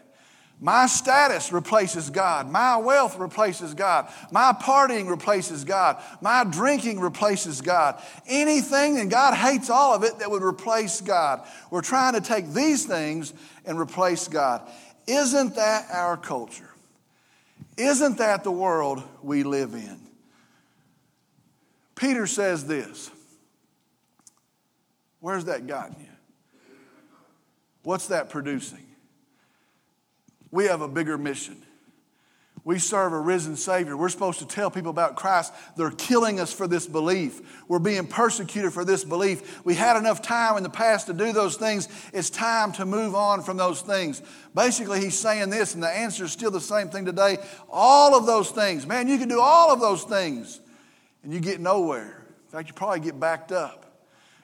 My 0.59 0.87
status 0.87 1.51
replaces 1.51 2.09
God. 2.09 2.49
My 2.49 2.77
wealth 2.77 3.19
replaces 3.19 3.75
God. 3.75 4.11
My 4.31 4.53
partying 4.53 5.07
replaces 5.07 5.63
God. 5.63 6.01
My 6.19 6.43
drinking 6.43 6.99
replaces 6.99 7.61
God. 7.61 8.01
Anything, 8.25 8.97
and 8.97 9.11
God 9.11 9.35
hates 9.35 9.69
all 9.69 9.93
of 9.93 10.03
it, 10.03 10.17
that 10.17 10.31
would 10.31 10.41
replace 10.41 10.99
God. 10.99 11.45
We're 11.69 11.81
trying 11.81 12.13
to 12.13 12.21
take 12.21 12.53
these 12.53 12.85
things 12.85 13.33
and 13.65 13.79
replace 13.79 14.27
God. 14.27 14.67
Isn't 15.05 15.55
that 15.55 15.85
our 15.91 16.17
culture? 16.17 16.69
Isn't 17.77 18.17
that 18.17 18.43
the 18.43 18.51
world 18.51 19.03
we 19.21 19.43
live 19.43 19.75
in? 19.75 19.99
Peter 21.95 22.25
says 22.25 22.65
this 22.65 23.11
Where's 25.19 25.45
that 25.45 25.67
gotten 25.67 25.95
you? 25.99 26.07
What's 27.83 28.07
that 28.07 28.29
producing? 28.29 28.85
We 30.51 30.65
have 30.65 30.81
a 30.81 30.87
bigger 30.87 31.17
mission. 31.17 31.61
We 32.67 32.79
serve 32.79 33.13
a 33.13 33.19
risen 33.19 33.55
Savior. 33.55 33.95
We're 33.95 34.09
supposed 34.09 34.39
to 34.39 34.45
tell 34.45 34.69
people 34.69 34.89
about 34.89 35.15
Christ. 35.15 35.53
They're 35.77 35.89
killing 35.89 36.37
us 36.37 36.51
for 36.51 36.67
this 36.67 36.85
belief. 36.85 37.63
We're 37.69 37.79
being 37.79 38.07
persecuted 38.07 38.73
for 38.73 38.83
this 38.83 39.05
belief. 39.05 39.63
We 39.63 39.73
had 39.73 39.95
enough 39.95 40.21
time 40.21 40.57
in 40.57 40.63
the 40.63 40.69
past 40.69 41.07
to 41.07 41.13
do 41.13 41.31
those 41.31 41.55
things. 41.55 41.87
It's 42.11 42.29
time 42.29 42.73
to 42.73 42.85
move 42.85 43.15
on 43.15 43.41
from 43.41 43.55
those 43.55 43.79
things. 43.79 44.21
Basically, 44.53 44.99
he's 44.99 45.17
saying 45.17 45.49
this, 45.49 45.75
and 45.75 45.81
the 45.81 45.87
answer 45.87 46.25
is 46.25 46.33
still 46.33 46.51
the 46.51 46.59
same 46.59 46.89
thing 46.89 47.05
today. 47.05 47.37
All 47.69 48.13
of 48.13 48.25
those 48.25 48.51
things, 48.51 48.85
man, 48.85 49.07
you 49.07 49.17
can 49.17 49.29
do 49.29 49.39
all 49.39 49.71
of 49.71 49.79
those 49.79 50.03
things, 50.03 50.59
and 51.23 51.33
you 51.33 51.39
get 51.39 51.61
nowhere. 51.61 52.25
In 52.47 52.51
fact, 52.51 52.67
you 52.67 52.73
probably 52.73 52.99
get 52.99 53.17
backed 53.17 53.53
up. 53.53 53.86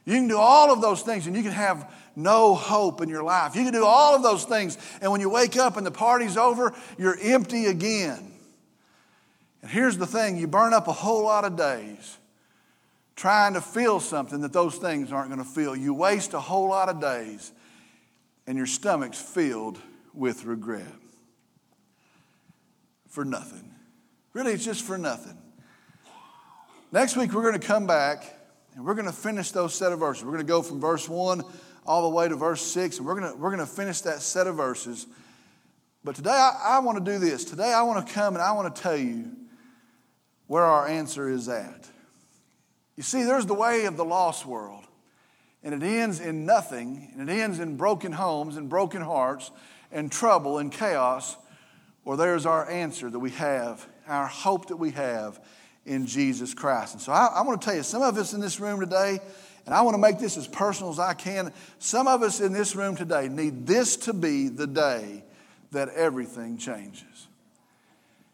You 0.06 0.16
can 0.16 0.28
do 0.28 0.38
all 0.38 0.72
of 0.72 0.82
those 0.82 1.02
things, 1.02 1.28
and 1.28 1.36
you 1.36 1.44
can 1.44 1.52
have 1.52 1.92
no 2.16 2.56
hope 2.56 3.02
in 3.02 3.10
your 3.10 3.24
life. 3.24 3.56
You 3.56 3.63
can 3.63 3.74
do 3.74 3.86
all 3.86 4.16
of 4.16 4.24
those 4.24 4.44
things, 4.44 4.78
and 5.02 5.12
when 5.12 5.22
you 5.22 5.30
wake 5.30 5.56
up 5.56 5.78
and 5.78 5.86
the 5.86 5.92
party's 5.92 6.38
over, 6.38 6.74
you're 6.98 7.18
empty 7.22 7.68
again. 7.68 8.34
And 9.62 9.72
here's 9.72 9.98
the 9.98 10.06
thing 10.06 10.38
you 10.38 10.48
burn 10.48 10.74
up 10.74 10.88
a 10.88 10.94
whole 10.94 11.24
lot 11.24 11.46
of 11.46 11.56
days 11.56 12.18
trying 13.16 13.54
to 13.54 13.62
feel 13.62 14.00
something 14.00 14.42
that 14.42 14.52
those 14.52 14.76
things 14.76 15.12
aren't 15.12 15.30
going 15.30 15.44
to 15.44 15.50
feel. 15.50 15.76
You 15.76 15.94
waste 15.94 16.34
a 16.34 16.39
whole 16.39 16.68
lot 16.68 16.89
of 16.89 17.00
days, 17.00 17.52
and 18.46 18.58
your 18.58 18.68
stomach's 18.68 19.22
filled 19.22 19.80
with 20.13 20.46
regret. 20.46 20.94
For 23.08 23.24
nothing. 23.24 23.72
Really, 24.34 24.54
it's 24.54 24.66
just 24.66 24.84
for 24.84 24.98
nothing. 24.98 25.38
Next 26.92 27.16
week, 27.16 27.34
we're 27.34 27.44
going 27.44 27.60
to 27.60 27.66
come 27.66 27.88
back 27.88 28.36
and 28.75 28.86
we're 28.86 28.95
going 28.95 29.05
to 29.05 29.12
finish 29.12 29.51
those 29.51 29.73
set 29.73 29.91
of 29.91 29.99
verses. 29.99 30.23
We're 30.23 30.31
going 30.31 30.45
to 30.45 30.51
go 30.51 30.62
from 30.62 30.79
verse 30.79 31.07
1 31.07 31.43
all 31.86 32.09
the 32.09 32.15
way 32.15 32.27
to 32.27 32.36
verse 32.36 32.62
6, 32.62 32.97
and 32.97 33.07
we're 33.07 33.19
going 33.19 33.31
to, 33.31 33.38
we're 33.38 33.55
going 33.55 33.59
to 33.59 33.71
finish 33.71 34.01
that 34.01 34.21
set 34.21 34.47
of 34.47 34.55
verses. 34.55 35.05
But 36.03 36.15
today 36.15 36.31
I, 36.31 36.77
I 36.77 36.79
want 36.79 37.03
to 37.03 37.12
do 37.12 37.19
this. 37.19 37.45
Today 37.45 37.71
I 37.71 37.83
want 37.83 38.05
to 38.05 38.13
come 38.13 38.36
and 38.36 38.43
I 38.43 38.51
want 38.53 38.73
to 38.75 38.81
tell 38.81 38.97
you 38.97 39.31
where 40.47 40.63
our 40.63 40.88
answer 40.88 41.29
is 41.29 41.47
at. 41.49 41.88
You 42.95 43.03
see, 43.03 43.23
there's 43.23 43.45
the 43.45 43.53
way 43.53 43.86
of 43.86 43.97
the 43.97 44.05
lost 44.05 44.45
world, 44.45 44.83
and 45.63 45.73
it 45.73 45.86
ends 45.86 46.19
in 46.19 46.45
nothing, 46.45 47.12
and 47.13 47.29
it 47.29 47.33
ends 47.33 47.59
in 47.59 47.75
broken 47.75 48.12
homes 48.12 48.57
and 48.57 48.69
broken 48.69 49.01
hearts 49.01 49.51
and 49.91 50.12
trouble 50.12 50.57
and 50.57 50.71
chaos. 50.71 51.38
Or 52.05 52.17
there's 52.17 52.45
our 52.45 52.69
answer 52.69 53.09
that 53.09 53.19
we 53.19 53.31
have, 53.31 53.88
our 54.07 54.27
hope 54.27 54.67
that 54.67 54.77
we 54.77 54.91
have 54.91 55.39
in 55.86 56.06
Jesus 56.06 56.54
Christ. 56.54 56.93
And 56.93 57.02
so 57.02 57.12
I, 57.12 57.26
I 57.26 57.41
want 57.41 57.62
to 57.62 57.65
tell 57.65 57.76
you, 57.76 57.84
some 57.84 58.02
of 58.02 58.17
us 58.17 58.34
in 58.34 58.41
this 58.41 58.60
room 58.60 58.80
today, 58.80 59.19
and 59.65 59.74
I 59.74 59.82
want 59.82 59.96
to 59.96 60.00
make 60.00 60.19
this 60.19 60.38
as 60.38 60.48
personal 60.48 60.91
as 60.91 61.00
I 61.00 61.13
can. 61.13 61.54
Some 61.80 62.08
of 62.08 62.22
us 62.22 62.41
in 62.41 62.54
this 62.54 62.76
room 62.76 62.96
today 62.96 63.30
need 63.30 63.65
this 63.65 63.96
to 63.98 64.13
be 64.13 64.50
the 64.50 64.67
day 64.67 65.24
that 65.72 65.89
everything 65.89 66.58
changes. 66.58 67.28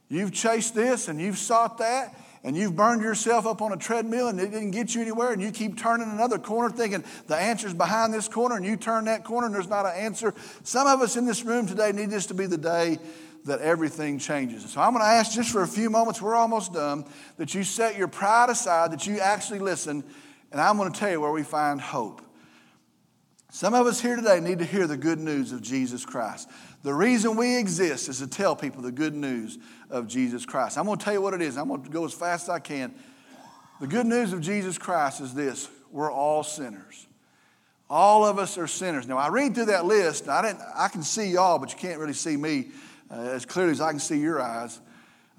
You've 0.09 0.33
chased 0.33 0.73
this 0.73 1.07
and 1.07 1.21
you've 1.21 1.37
sought 1.37 1.77
that, 1.77 2.15
and 2.43 2.55
you've 2.55 2.75
burned 2.75 3.01
yourself 3.01 3.45
up 3.45 3.61
on 3.61 3.73
a 3.73 3.77
treadmill 3.77 4.29
and 4.29 4.39
it 4.39 4.51
didn't 4.51 4.71
get 4.71 4.95
you 4.95 5.01
anywhere, 5.01 5.31
and 5.31 5.41
you 5.41 5.51
keep 5.51 5.77
turning 5.77 6.09
another 6.09 6.39
corner 6.39 6.69
thinking 6.69 7.03
the 7.27 7.35
answer's 7.35 7.73
behind 7.73 8.13
this 8.13 8.27
corner, 8.27 8.55
and 8.55 8.65
you 8.65 8.75
turn 8.75 9.05
that 9.05 9.23
corner 9.23 9.45
and 9.45 9.53
there's 9.53 9.67
not 9.67 9.85
an 9.85 9.95
answer. 9.95 10.33
Some 10.63 10.87
of 10.87 11.01
us 11.01 11.15
in 11.15 11.25
this 11.25 11.43
room 11.43 11.67
today 11.67 11.91
need 11.91 12.09
this 12.09 12.27
to 12.27 12.33
be 12.33 12.45
the 12.45 12.57
day 12.57 12.97
that 13.49 13.59
everything 13.61 14.17
changes. 14.17 14.69
So 14.71 14.81
I'm 14.81 14.93
going 14.93 15.03
to 15.03 15.09
ask 15.09 15.33
just 15.33 15.51
for 15.51 15.61
a 15.61 15.67
few 15.67 15.89
moments, 15.89 16.21
we're 16.21 16.35
almost 16.35 16.73
done, 16.73 17.05
that 17.37 17.53
you 17.53 17.63
set 17.63 17.97
your 17.97 18.07
pride 18.07 18.49
aside, 18.49 18.91
that 18.91 19.05
you 19.05 19.19
actually 19.19 19.59
listen 19.59 20.03
and 20.51 20.59
I'm 20.59 20.77
going 20.77 20.91
to 20.91 20.99
tell 20.99 21.11
you 21.11 21.21
where 21.21 21.31
we 21.31 21.43
find 21.43 21.79
hope. 21.79 22.21
Some 23.51 23.73
of 23.73 23.87
us 23.87 23.99
here 23.99 24.15
today 24.15 24.39
need 24.39 24.59
to 24.59 24.65
hear 24.65 24.87
the 24.87 24.97
good 24.97 25.19
news 25.19 25.51
of 25.51 25.61
Jesus 25.61 26.05
Christ. 26.05 26.49
The 26.83 26.93
reason 26.93 27.35
we 27.35 27.57
exist 27.57 28.09
is 28.09 28.19
to 28.19 28.27
tell 28.27 28.55
people 28.55 28.81
the 28.81 28.91
good 28.91 29.15
news 29.15 29.57
of 29.89 30.07
Jesus 30.07 30.45
Christ. 30.45 30.77
I'm 30.77 30.85
going 30.85 30.97
to 30.97 31.03
tell 31.03 31.13
you 31.13 31.21
what 31.21 31.33
it 31.33 31.41
is. 31.41 31.57
I'm 31.57 31.67
going 31.67 31.83
to 31.83 31.89
go 31.89 32.05
as 32.05 32.13
fast 32.13 32.43
as 32.43 32.49
I 32.49 32.59
can. 32.59 32.93
The 33.81 33.87
good 33.87 34.05
news 34.05 34.33
of 34.33 34.41
Jesus 34.41 34.77
Christ 34.77 35.21
is 35.21 35.33
this 35.33 35.69
we're 35.91 36.11
all 36.11 36.43
sinners. 36.43 37.07
All 37.89 38.23
of 38.23 38.37
us 38.37 38.57
are 38.59 38.67
sinners. 38.67 39.07
Now, 39.07 39.17
I 39.17 39.29
read 39.29 39.55
through 39.55 39.65
that 39.65 39.85
list. 39.85 40.29
I, 40.29 40.43
didn't, 40.43 40.61
I 40.75 40.89
can 40.89 41.01
see 41.01 41.31
y'all, 41.31 41.57
but 41.57 41.71
you 41.71 41.77
can't 41.79 41.99
really 41.99 42.13
see 42.13 42.37
me 42.37 42.67
uh, 43.11 43.15
as 43.15 43.45
clearly 43.45 43.71
as 43.71 43.81
I 43.81 43.91
can 43.91 43.99
see 43.99 44.19
your 44.19 44.41
eyes. 44.41 44.79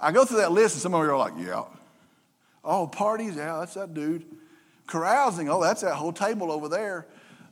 I 0.00 0.12
go 0.12 0.24
through 0.24 0.38
that 0.38 0.52
list, 0.52 0.74
and 0.74 0.83
some 0.83 0.94
of 0.94 1.04
you 1.04 1.11
are 1.11 1.16
like, 1.16 1.35
yeah. 1.38 1.64
Oh, 2.64 2.87
parties? 2.87 3.37
Yeah, 3.37 3.59
that's 3.59 3.74
that 3.74 3.94
dude. 3.94 4.24
Carousing? 4.87 5.48
Oh, 5.48 5.62
that's 5.62 5.83
that 5.83 5.94
whole 5.94 6.12
table 6.12 6.50
over 6.50 6.68
there. 6.68 7.06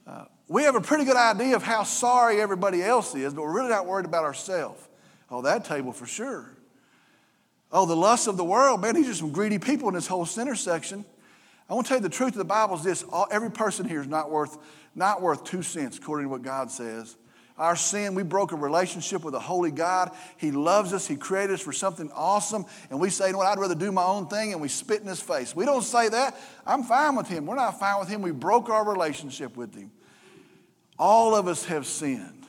Uh, 0.06 0.24
we 0.48 0.62
have 0.62 0.74
a 0.74 0.80
pretty 0.80 1.04
good 1.04 1.16
idea 1.16 1.56
of 1.56 1.62
how 1.62 1.82
sorry 1.82 2.40
everybody 2.40 2.82
else 2.82 3.14
is, 3.14 3.34
but 3.34 3.42
we're 3.42 3.52
really 3.52 3.68
not 3.68 3.86
worried 3.86 4.06
about 4.06 4.24
ourselves. 4.24 4.82
Oh, 5.30 5.42
that 5.42 5.64
table 5.64 5.92
for 5.92 6.06
sure. 6.06 6.50
Oh, 7.70 7.84
the 7.84 7.96
lust 7.96 8.28
of 8.28 8.38
the 8.38 8.44
world, 8.44 8.80
man, 8.80 8.94
these 8.94 9.08
are 9.08 9.14
some 9.14 9.30
greedy 9.30 9.58
people 9.58 9.88
in 9.88 9.94
this 9.94 10.06
whole 10.06 10.24
center 10.24 10.54
section. 10.54 11.04
I 11.68 11.74
want 11.74 11.86
to 11.86 11.88
tell 11.88 11.98
you 11.98 12.02
the 12.02 12.08
truth 12.08 12.30
of 12.30 12.38
the 12.38 12.44
Bible 12.44 12.76
is 12.76 12.82
this 12.82 13.02
all, 13.02 13.26
every 13.30 13.50
person 13.50 13.86
here 13.86 14.00
is 14.00 14.06
not 14.06 14.30
worth, 14.30 14.56
not 14.94 15.20
worth 15.20 15.44
two 15.44 15.60
cents, 15.60 15.98
according 15.98 16.26
to 16.26 16.30
what 16.30 16.40
God 16.40 16.70
says. 16.70 17.14
Our 17.58 17.74
sin, 17.74 18.14
we 18.14 18.22
broke 18.22 18.52
a 18.52 18.56
relationship 18.56 19.24
with 19.24 19.34
a 19.34 19.40
holy 19.40 19.72
God. 19.72 20.12
He 20.36 20.52
loves 20.52 20.92
us. 20.92 21.06
He 21.06 21.16
created 21.16 21.54
us 21.54 21.60
for 21.60 21.72
something 21.72 22.10
awesome. 22.14 22.64
And 22.88 23.00
we 23.00 23.10
say, 23.10 23.26
you 23.26 23.32
know 23.32 23.38
what, 23.38 23.48
I'd 23.48 23.58
rather 23.58 23.74
do 23.74 23.90
my 23.90 24.04
own 24.04 24.28
thing, 24.28 24.52
and 24.52 24.60
we 24.62 24.68
spit 24.68 25.00
in 25.00 25.08
his 25.08 25.20
face. 25.20 25.56
We 25.56 25.64
don't 25.64 25.82
say 25.82 26.08
that. 26.08 26.38
I'm 26.64 26.84
fine 26.84 27.16
with 27.16 27.28
him. 27.28 27.46
We're 27.46 27.56
not 27.56 27.80
fine 27.80 27.98
with 27.98 28.08
him. 28.08 28.22
We 28.22 28.30
broke 28.30 28.68
our 28.68 28.88
relationship 28.88 29.56
with 29.56 29.74
him. 29.74 29.90
All 30.98 31.34
of 31.34 31.48
us 31.48 31.64
have 31.64 31.86
sinned. 31.86 32.46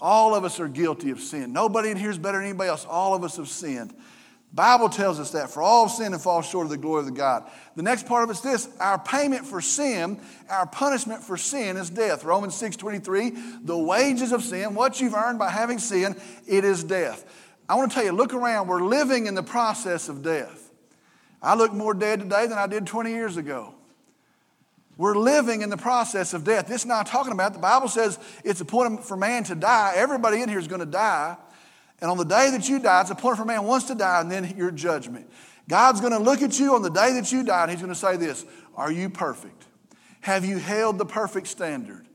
All 0.00 0.34
of 0.34 0.44
us 0.44 0.58
are 0.58 0.68
guilty 0.68 1.10
of 1.10 1.20
sin. 1.20 1.52
Nobody 1.52 1.90
in 1.90 1.96
here 1.96 2.10
is 2.10 2.18
better 2.18 2.38
than 2.38 2.48
anybody 2.48 2.68
else. 2.68 2.84
All 2.84 3.14
of 3.14 3.24
us 3.24 3.36
have 3.36 3.48
sinned. 3.48 3.94
Bible 4.54 4.88
tells 4.88 5.18
us 5.18 5.32
that 5.32 5.50
for 5.50 5.62
all 5.62 5.88
sin 5.88 6.12
and 6.12 6.22
fall 6.22 6.40
short 6.40 6.66
of 6.66 6.70
the 6.70 6.76
glory 6.76 7.00
of 7.00 7.06
the 7.06 7.12
God. 7.12 7.50
The 7.74 7.82
next 7.82 8.06
part 8.06 8.22
of 8.22 8.30
it's 8.30 8.40
this: 8.40 8.68
our 8.78 9.00
payment 9.00 9.44
for 9.44 9.60
sin, 9.60 10.20
our 10.48 10.64
punishment 10.64 11.24
for 11.24 11.36
sin 11.36 11.76
is 11.76 11.90
death. 11.90 12.22
Romans 12.22 12.54
6:23, 12.54 13.64
the 13.66 13.76
wages 13.76 14.30
of 14.30 14.44
sin, 14.44 14.74
what 14.74 15.00
you've 15.00 15.14
earned 15.14 15.40
by 15.40 15.50
having 15.50 15.80
sin, 15.80 16.14
it 16.46 16.64
is 16.64 16.84
death. 16.84 17.24
I 17.68 17.74
want 17.74 17.90
to 17.90 17.94
tell 17.96 18.04
you, 18.04 18.12
look 18.12 18.32
around, 18.32 18.68
we're 18.68 18.84
living 18.84 19.26
in 19.26 19.34
the 19.34 19.42
process 19.42 20.08
of 20.08 20.22
death. 20.22 20.70
I 21.42 21.56
look 21.56 21.72
more 21.72 21.92
dead 21.92 22.20
today 22.20 22.46
than 22.46 22.56
I 22.56 22.68
did 22.68 22.86
20 22.86 23.10
years 23.10 23.36
ago. 23.36 23.74
We're 24.96 25.16
living 25.16 25.62
in 25.62 25.70
the 25.70 25.76
process 25.76 26.32
of 26.32 26.44
death. 26.44 26.68
This 26.68 26.82
is 26.82 26.86
not 26.86 27.06
talking 27.06 27.32
about. 27.32 27.54
The 27.54 27.58
Bible 27.58 27.88
says 27.88 28.20
it's 28.44 28.60
appointed 28.60 29.04
for 29.04 29.16
man 29.16 29.42
to 29.44 29.56
die. 29.56 29.94
Everybody 29.96 30.42
in 30.42 30.48
here 30.48 30.60
is 30.60 30.68
going 30.68 30.80
to 30.80 30.86
die. 30.86 31.36
And 32.04 32.10
on 32.10 32.18
the 32.18 32.24
day 32.24 32.50
that 32.50 32.68
you 32.68 32.80
die, 32.80 33.00
it's 33.00 33.08
appointed 33.08 33.38
for 33.38 33.46
man 33.46 33.64
once 33.64 33.84
to 33.84 33.94
die, 33.94 34.20
and 34.20 34.30
then 34.30 34.54
your 34.58 34.70
judgment. 34.70 35.26
God's 35.70 36.02
going 36.02 36.12
to 36.12 36.18
look 36.18 36.42
at 36.42 36.60
you 36.60 36.74
on 36.74 36.82
the 36.82 36.90
day 36.90 37.14
that 37.14 37.32
you 37.32 37.42
die, 37.42 37.62
and 37.62 37.70
He's 37.70 37.80
going 37.80 37.94
to 37.94 37.98
say 37.98 38.18
this 38.18 38.44
Are 38.76 38.92
you 38.92 39.08
perfect? 39.08 39.64
Have 40.20 40.44
you 40.44 40.58
held 40.58 40.98
the 40.98 41.06
perfect 41.06 41.46
standard? 41.46 42.06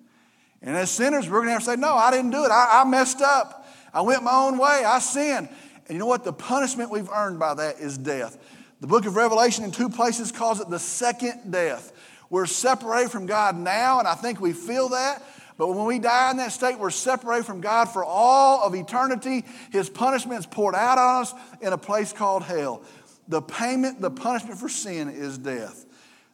And 0.62 0.78
as 0.78 0.92
sinners, 0.92 1.28
we're 1.28 1.40
going 1.40 1.48
to 1.48 1.54
have 1.54 1.64
to 1.64 1.72
say, 1.72 1.76
No, 1.76 1.96
I 1.96 2.12
didn't 2.12 2.30
do 2.30 2.46
it. 2.46 2.52
I, 2.52 2.82
I 2.82 2.88
messed 2.88 3.22
up. 3.22 3.68
I 3.92 4.02
went 4.02 4.22
my 4.22 4.36
own 4.36 4.60
way. 4.60 4.84
I 4.86 5.00
sinned. 5.00 5.50
And 5.88 5.96
you 5.96 5.98
know 5.98 6.06
what? 6.06 6.24
The 6.24 6.34
punishment 6.34 6.92
we've 6.92 7.10
earned 7.10 7.40
by 7.40 7.56
that 7.56 7.80
is 7.80 7.98
death. 7.98 8.38
The 8.82 8.88
book 8.88 9.08
of 9.08 9.16
Revelation 9.16 9.64
in 9.64 9.72
two 9.72 9.90
places 9.90 10.32
calls 10.32 10.62
it 10.62 10.70
the 10.70 10.78
second 10.78 11.52
death. 11.52 11.94
We're 12.30 12.46
separated 12.46 13.10
from 13.10 13.26
God 13.26 13.58
now, 13.58 13.98
and 13.98 14.08
I 14.08 14.14
think 14.14 14.40
we 14.40 14.54
feel 14.54 14.90
that. 14.90 15.24
But 15.60 15.76
when 15.76 15.86
we 15.86 16.00
die 16.00 16.32
in 16.32 16.38
that 16.38 16.54
state, 16.54 16.80
we're 16.80 16.90
separated 16.90 17.46
from 17.46 17.60
God 17.60 17.90
for 17.90 18.06
all 18.06 18.66
of 18.66 18.74
eternity. 18.74 19.44
His 19.74 19.90
punishment 19.90 20.40
is 20.40 20.46
poured 20.46 20.74
out 20.74 20.98
on 20.98 21.24
us 21.24 21.34
in 21.60 21.74
a 21.74 21.78
place 21.78 22.14
called 22.14 22.44
hell. 22.44 22.82
The 23.28 23.42
payment, 23.42 24.00
the 24.00 24.10
punishment 24.10 24.58
for 24.58 24.70
sin 24.70 25.10
is 25.10 25.38
death. 25.38 25.86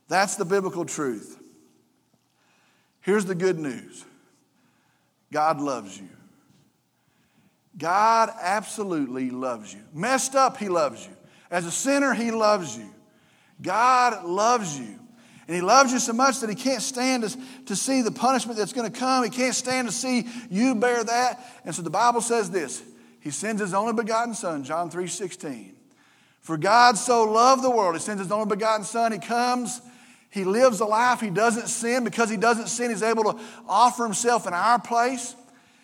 That's 0.09 0.35
the 0.35 0.45
biblical 0.45 0.85
truth. 0.85 1.41
Here's 3.01 3.25
the 3.25 3.33
good 3.33 3.57
news 3.57 4.05
God 5.31 5.59
loves 5.59 5.97
you. 5.97 6.09
God 7.79 8.29
absolutely 8.39 9.31
loves 9.31 9.73
you. 9.73 9.81
Messed 9.91 10.35
up, 10.35 10.57
He 10.57 10.69
loves 10.69 11.03
you. 11.03 11.17
As 11.49 11.65
a 11.65 11.71
sinner, 11.71 12.13
He 12.13 12.29
loves 12.29 12.77
you. 12.77 12.93
God 13.59 14.23
loves 14.23 14.79
you. 14.79 14.99
And 15.47 15.55
he 15.55 15.61
loves 15.61 15.93
you 15.93 15.99
so 15.99 16.13
much 16.13 16.39
that 16.39 16.49
he 16.49 16.55
can't 16.55 16.81
stand 16.81 17.23
to, 17.23 17.37
to 17.67 17.75
see 17.75 18.01
the 18.01 18.11
punishment 18.11 18.57
that's 18.57 18.73
going 18.73 18.91
to 18.91 18.99
come. 18.99 19.23
He 19.23 19.29
can't 19.29 19.53
stand 19.53 19.87
to 19.87 19.93
see 19.93 20.27
you 20.49 20.73
bear 20.73 21.03
that. 21.03 21.39
And 21.65 21.75
so 21.75 21.83
the 21.83 21.91
Bible 21.91 22.21
says 22.21 22.49
this 22.49 22.81
He 23.21 23.29
sends 23.29 23.61
his 23.61 23.73
only 23.73 23.93
begotten 23.93 24.33
Son, 24.33 24.63
John 24.63 24.89
3 24.89 25.07
16. 25.07 25.75
For 26.41 26.57
God 26.57 26.97
so 26.97 27.23
loved 27.23 27.63
the 27.63 27.71
world, 27.71 27.95
he 27.95 28.01
sends 28.01 28.21
his 28.21 28.31
only 28.31 28.47
begotten 28.47 28.85
Son. 28.85 29.11
He 29.11 29.19
comes, 29.19 29.81
he 30.31 30.43
lives 30.43 30.79
a 30.79 30.85
life, 30.85 31.21
he 31.21 31.29
doesn't 31.29 31.67
sin. 31.67 32.03
Because 32.03 32.29
he 32.29 32.37
doesn't 32.37 32.67
sin, 32.67 32.89
he's 32.89 33.03
able 33.03 33.23
to 33.33 33.39
offer 33.67 34.03
himself 34.03 34.47
in 34.47 34.53
our 34.53 34.79
place. 34.79 35.35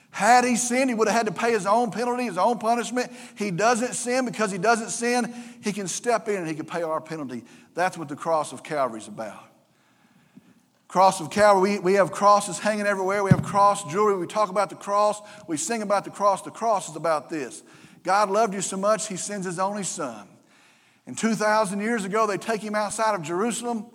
Had 0.10 0.43
he 0.43 0.58
sinned, 0.58 0.89
he 0.89 0.93
would 0.93 1.08
have 1.08 1.15
had 1.15 1.26
to 1.28 1.32
pay 1.32 1.52
his 1.52 1.65
own 1.65 1.89
penalty, 1.89 2.24
his 2.24 2.38
own 2.38 2.60
punishment. 2.60 3.12
He 3.36 3.50
doesn't 3.50 3.93
sin 3.93 4.26
because 4.26 4.52
he 4.52 4.58
doesn't 4.58 4.89
sin. 4.89 5.34
He 5.63 5.71
can 5.71 5.88
step 5.88 6.28
in 6.28 6.36
and 6.36 6.47
he 6.47 6.54
can 6.54 6.65
pay 6.65 6.84
our 6.84 7.00
penalty. 7.00 7.43
That's 7.74 7.97
what 7.97 8.10
the 8.10 8.17
cross 8.17 8.52
of 8.52 8.62
Calvary 8.62 9.00
is 9.00 9.08
about. 9.08 9.51
Cross 10.91 11.21
of 11.21 11.30
Calvary, 11.30 11.77
we, 11.77 11.80
we 11.80 11.93
have 11.93 12.12
crosses 12.12 12.60
hanging 12.60 12.86
everywhere. 12.86 13.23
We 13.23 13.30
have 13.30 13.43
cross 13.43 13.89
jewelry. 13.89 14.17
We 14.17 14.27
talk 14.27 14.49
about 14.49 14.69
the 14.69 14.75
cross. 14.75 15.21
We 15.47 15.56
sing 15.56 15.82
about 15.82 16.04
the 16.04 16.10
cross. 16.10 16.41
The 16.41 16.51
cross 16.51 16.89
is 16.89 16.97
about 16.97 17.30
this 17.30 17.63
God 18.04 18.30
loved 18.30 18.54
you 18.54 18.60
so 18.60 18.75
much, 18.75 19.08
He 19.08 19.15
sends 19.15 19.45
His 19.45 19.58
only 19.58 19.84
Son. 19.84 20.27
And 21.08 21.17
2,000 21.17 21.80
years 21.80 22.04
ago, 22.04 22.27
they 22.27 22.38
take 22.38 22.62
Him 22.62 22.75
outside 22.75 23.15
of 23.15 23.21
Jerusalem. 23.21 23.86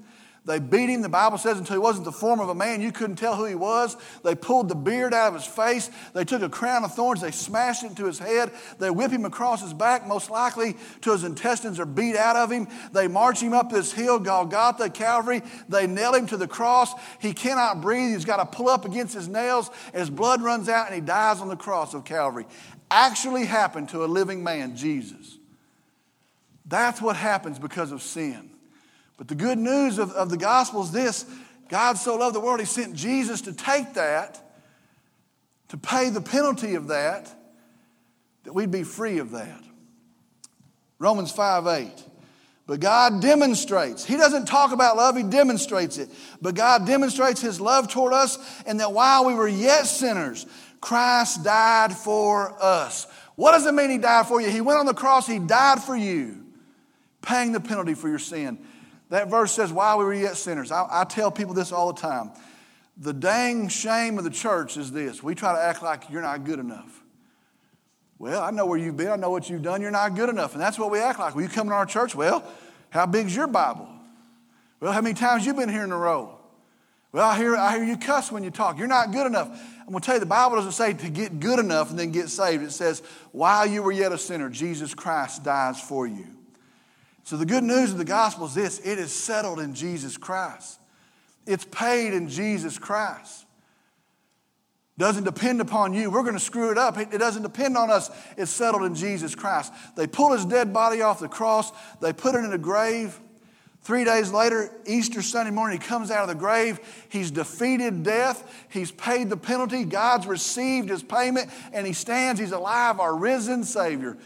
They 0.46 0.60
beat 0.60 0.88
him, 0.88 1.02
the 1.02 1.08
Bible 1.08 1.38
says, 1.38 1.58
until 1.58 1.74
he 1.74 1.80
wasn't 1.80 2.04
the 2.04 2.12
form 2.12 2.38
of 2.38 2.48
a 2.48 2.54
man. 2.54 2.80
You 2.80 2.92
couldn't 2.92 3.16
tell 3.16 3.34
who 3.34 3.46
he 3.46 3.56
was. 3.56 3.96
They 4.22 4.36
pulled 4.36 4.68
the 4.68 4.76
beard 4.76 5.12
out 5.12 5.28
of 5.28 5.34
his 5.34 5.44
face. 5.44 5.90
They 6.14 6.24
took 6.24 6.40
a 6.40 6.48
crown 6.48 6.84
of 6.84 6.94
thorns. 6.94 7.20
They 7.20 7.32
smashed 7.32 7.82
it 7.82 7.88
into 7.88 8.06
his 8.06 8.20
head. 8.20 8.52
They 8.78 8.88
whip 8.88 9.10
him 9.10 9.24
across 9.24 9.60
his 9.60 9.74
back, 9.74 10.06
most 10.06 10.30
likely 10.30 10.76
till 11.00 11.14
his 11.14 11.24
intestines 11.24 11.80
are 11.80 11.84
beat 11.84 12.14
out 12.14 12.36
of 12.36 12.52
him. 12.52 12.68
They 12.92 13.08
march 13.08 13.42
him 13.42 13.54
up 13.54 13.70
this 13.70 13.92
hill, 13.92 14.20
Golgotha, 14.20 14.88
Calvary. 14.90 15.42
They 15.68 15.88
nail 15.88 16.14
him 16.14 16.28
to 16.28 16.36
the 16.36 16.46
cross. 16.46 16.94
He 17.18 17.32
cannot 17.32 17.80
breathe. 17.80 18.12
He's 18.12 18.24
got 18.24 18.36
to 18.36 18.46
pull 18.46 18.68
up 18.68 18.84
against 18.84 19.14
his 19.14 19.26
nails. 19.26 19.68
His 19.92 20.10
blood 20.10 20.42
runs 20.42 20.68
out 20.68 20.86
and 20.86 20.94
he 20.94 21.00
dies 21.00 21.40
on 21.40 21.48
the 21.48 21.56
cross 21.56 21.92
of 21.92 22.04
Calvary. 22.04 22.46
Actually 22.88 23.46
happened 23.46 23.88
to 23.88 24.04
a 24.04 24.06
living 24.06 24.44
man, 24.44 24.76
Jesus. 24.76 25.38
That's 26.66 27.02
what 27.02 27.16
happens 27.16 27.58
because 27.58 27.90
of 27.90 28.00
sin. 28.00 28.50
But 29.16 29.28
the 29.28 29.34
good 29.34 29.58
news 29.58 29.98
of, 29.98 30.12
of 30.12 30.30
the 30.30 30.36
gospel 30.36 30.82
is 30.82 30.92
this 30.92 31.24
God 31.68 31.94
so 31.94 32.16
loved 32.16 32.34
the 32.34 32.40
world, 32.40 32.60
He 32.60 32.66
sent 32.66 32.94
Jesus 32.94 33.42
to 33.42 33.52
take 33.52 33.94
that, 33.94 34.40
to 35.68 35.76
pay 35.76 36.10
the 36.10 36.20
penalty 36.20 36.74
of 36.74 36.88
that, 36.88 37.32
that 38.44 38.52
we'd 38.52 38.70
be 38.70 38.84
free 38.84 39.18
of 39.18 39.32
that. 39.32 39.62
Romans 40.98 41.32
5 41.32 41.66
8. 41.66 41.90
But 42.66 42.80
God 42.80 43.22
demonstrates. 43.22 44.04
He 44.04 44.16
doesn't 44.16 44.46
talk 44.46 44.72
about 44.72 44.96
love, 44.96 45.16
He 45.16 45.22
demonstrates 45.22 45.98
it. 45.98 46.08
But 46.42 46.54
God 46.54 46.86
demonstrates 46.86 47.40
His 47.40 47.60
love 47.60 47.88
toward 47.88 48.12
us, 48.12 48.38
and 48.66 48.80
that 48.80 48.92
while 48.92 49.24
we 49.24 49.34
were 49.34 49.48
yet 49.48 49.86
sinners, 49.86 50.46
Christ 50.80 51.44
died 51.44 51.92
for 51.92 52.54
us. 52.62 53.06
What 53.36 53.52
does 53.52 53.66
it 53.66 53.74
mean 53.74 53.90
He 53.90 53.98
died 53.98 54.26
for 54.26 54.40
you? 54.40 54.50
He 54.50 54.60
went 54.60 54.78
on 54.78 54.86
the 54.86 54.94
cross, 54.94 55.26
He 55.26 55.38
died 55.38 55.82
for 55.82 55.96
you, 55.96 56.44
paying 57.22 57.52
the 57.52 57.60
penalty 57.60 57.94
for 57.94 58.08
your 58.08 58.18
sin. 58.18 58.58
That 59.08 59.28
verse 59.28 59.52
says, 59.52 59.72
while 59.72 59.98
we 59.98 60.04
were 60.04 60.14
yet 60.14 60.36
sinners. 60.36 60.72
I, 60.72 60.86
I, 60.90 61.04
tell 61.04 61.30
people 61.30 61.54
this 61.54 61.70
all 61.70 61.92
the 61.92 62.00
time. 62.00 62.32
The 62.96 63.12
dang 63.12 63.68
shame 63.68 64.18
of 64.18 64.24
the 64.24 64.30
church 64.30 64.76
is 64.76 64.90
this 64.90 65.22
we 65.22 65.34
try 65.34 65.54
to 65.54 65.60
act 65.60 65.82
like 65.82 66.10
you're 66.10 66.22
not 66.22 66.44
good 66.44 66.58
enough. 66.58 67.02
Well, 68.18 68.42
I 68.42 68.50
know 68.50 68.64
where 68.64 68.78
you've 68.78 68.96
been, 68.96 69.08
I 69.08 69.16
know 69.16 69.30
what 69.30 69.50
you've 69.50 69.62
done, 69.62 69.82
you're 69.82 69.90
not 69.90 70.14
good 70.14 70.30
enough. 70.30 70.54
And 70.54 70.60
that's 70.60 70.78
what 70.78 70.90
we 70.90 70.98
act 70.98 71.18
like. 71.18 71.34
Will 71.34 71.42
you 71.42 71.48
come 71.48 71.68
to 71.68 71.74
our 71.74 71.86
church? 71.86 72.14
Well, 72.14 72.42
how 72.90 73.06
big's 73.06 73.36
your 73.36 73.46
Bible? 73.46 73.88
Well, 74.80 74.92
how 74.92 75.02
many 75.02 75.14
times 75.14 75.44
you 75.44 75.52
been 75.54 75.68
here 75.68 75.84
in 75.84 75.92
a 75.92 75.96
row? 75.96 76.38
Well, 77.12 77.28
I 77.28 77.36
hear, 77.36 77.56
I 77.56 77.76
hear 77.76 77.84
you 77.84 77.96
cuss 77.96 78.32
when 78.32 78.42
you 78.42 78.50
talk. 78.50 78.78
You're 78.78 78.88
not 78.88 79.12
good 79.12 79.26
enough. 79.26 79.48
I'm 79.80 79.88
going 79.88 80.00
to 80.00 80.06
tell 80.06 80.16
you, 80.16 80.20
the 80.20 80.26
Bible 80.26 80.56
doesn't 80.56 80.72
say 80.72 80.92
to 80.92 81.08
get 81.10 81.40
good 81.40 81.58
enough 81.58 81.90
and 81.90 81.98
then 81.98 82.10
get 82.10 82.28
saved. 82.28 82.62
It 82.62 82.72
says, 82.72 83.02
while 83.32 83.66
you 83.66 83.82
were 83.82 83.92
yet 83.92 84.12
a 84.12 84.18
sinner, 84.18 84.50
Jesus 84.50 84.94
Christ 84.94 85.44
dies 85.44 85.80
for 85.80 86.06
you. 86.06 86.35
So, 87.26 87.36
the 87.36 87.44
good 87.44 87.64
news 87.64 87.90
of 87.90 87.98
the 87.98 88.04
gospel 88.04 88.46
is 88.46 88.54
this 88.54 88.78
it 88.78 89.00
is 89.00 89.12
settled 89.12 89.58
in 89.58 89.74
Jesus 89.74 90.16
Christ, 90.16 90.78
it's 91.44 91.64
paid 91.64 92.14
in 92.14 92.28
Jesus 92.28 92.78
Christ. 92.78 93.46
Doesn't 94.96 95.24
depend 95.24 95.60
upon 95.60 95.92
you. 95.92 96.08
We're 96.08 96.22
going 96.22 96.34
to 96.34 96.40
screw 96.40 96.70
it 96.70 96.78
up. 96.78 96.96
It 96.96 97.18
doesn't 97.18 97.42
depend 97.42 97.76
on 97.76 97.90
us. 97.90 98.10
It's 98.38 98.50
settled 98.50 98.84
in 98.84 98.94
Jesus 98.94 99.34
Christ. 99.34 99.70
They 99.94 100.06
pull 100.06 100.32
his 100.32 100.46
dead 100.46 100.72
body 100.72 101.02
off 101.02 101.18
the 101.18 101.28
cross, 101.28 101.72
they 102.00 102.12
put 102.12 102.36
it 102.36 102.44
in 102.44 102.52
a 102.52 102.58
grave. 102.58 103.18
Three 103.82 104.04
days 104.04 104.30
later, 104.32 104.70
Easter 104.86 105.20
Sunday 105.20 105.50
morning, 105.50 105.80
he 105.80 105.84
comes 105.86 106.12
out 106.12 106.22
of 106.22 106.28
the 106.28 106.34
grave. 106.34 106.78
He's 107.08 107.32
defeated 107.32 108.04
death. 108.04 108.66
He's 108.68 108.92
paid 108.92 109.30
the 109.30 109.36
penalty. 109.36 109.84
God's 109.84 110.26
received 110.28 110.88
his 110.90 111.02
payment, 111.02 111.50
and 111.72 111.86
he 111.86 111.92
stands. 111.92 112.40
He's 112.40 112.52
alive, 112.52 113.00
our 113.00 113.16
risen 113.16 113.64
Savior. 113.64 114.16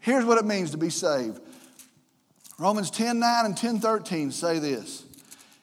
Here's 0.00 0.24
what 0.24 0.38
it 0.38 0.44
means 0.44 0.72
to 0.72 0.76
be 0.76 0.90
saved 0.90 1.40
Romans 2.58 2.90
10 2.90 3.18
9 3.18 3.44
and 3.46 3.56
10 3.56 3.80
13 3.80 4.32
say 4.32 4.58
this. 4.58 5.04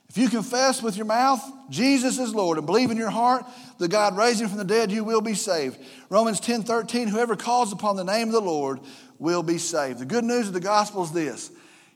If 0.09 0.17
you 0.17 0.29
confess 0.29 0.81
with 0.81 0.95
your 0.95 1.05
mouth 1.05 1.43
Jesus 1.69 2.19
is 2.19 2.33
Lord 2.33 2.57
and 2.57 2.65
believe 2.65 2.91
in 2.91 2.97
your 2.97 3.09
heart 3.09 3.45
that 3.79 3.89
God 3.89 4.17
raised 4.17 4.41
him 4.41 4.49
from 4.49 4.57
the 4.57 4.63
dead, 4.63 4.91
you 4.91 5.03
will 5.03 5.21
be 5.21 5.33
saved. 5.33 5.77
Romans 6.09 6.39
10 6.39 6.63
13, 6.63 7.07
whoever 7.07 7.35
calls 7.35 7.73
upon 7.73 7.95
the 7.95 8.03
name 8.03 8.27
of 8.27 8.33
the 8.33 8.41
Lord 8.41 8.79
will 9.19 9.43
be 9.43 9.57
saved. 9.57 9.99
The 9.99 10.05
good 10.05 10.23
news 10.23 10.47
of 10.47 10.53
the 10.53 10.59
gospel 10.59 11.03
is 11.03 11.11
this 11.11 11.51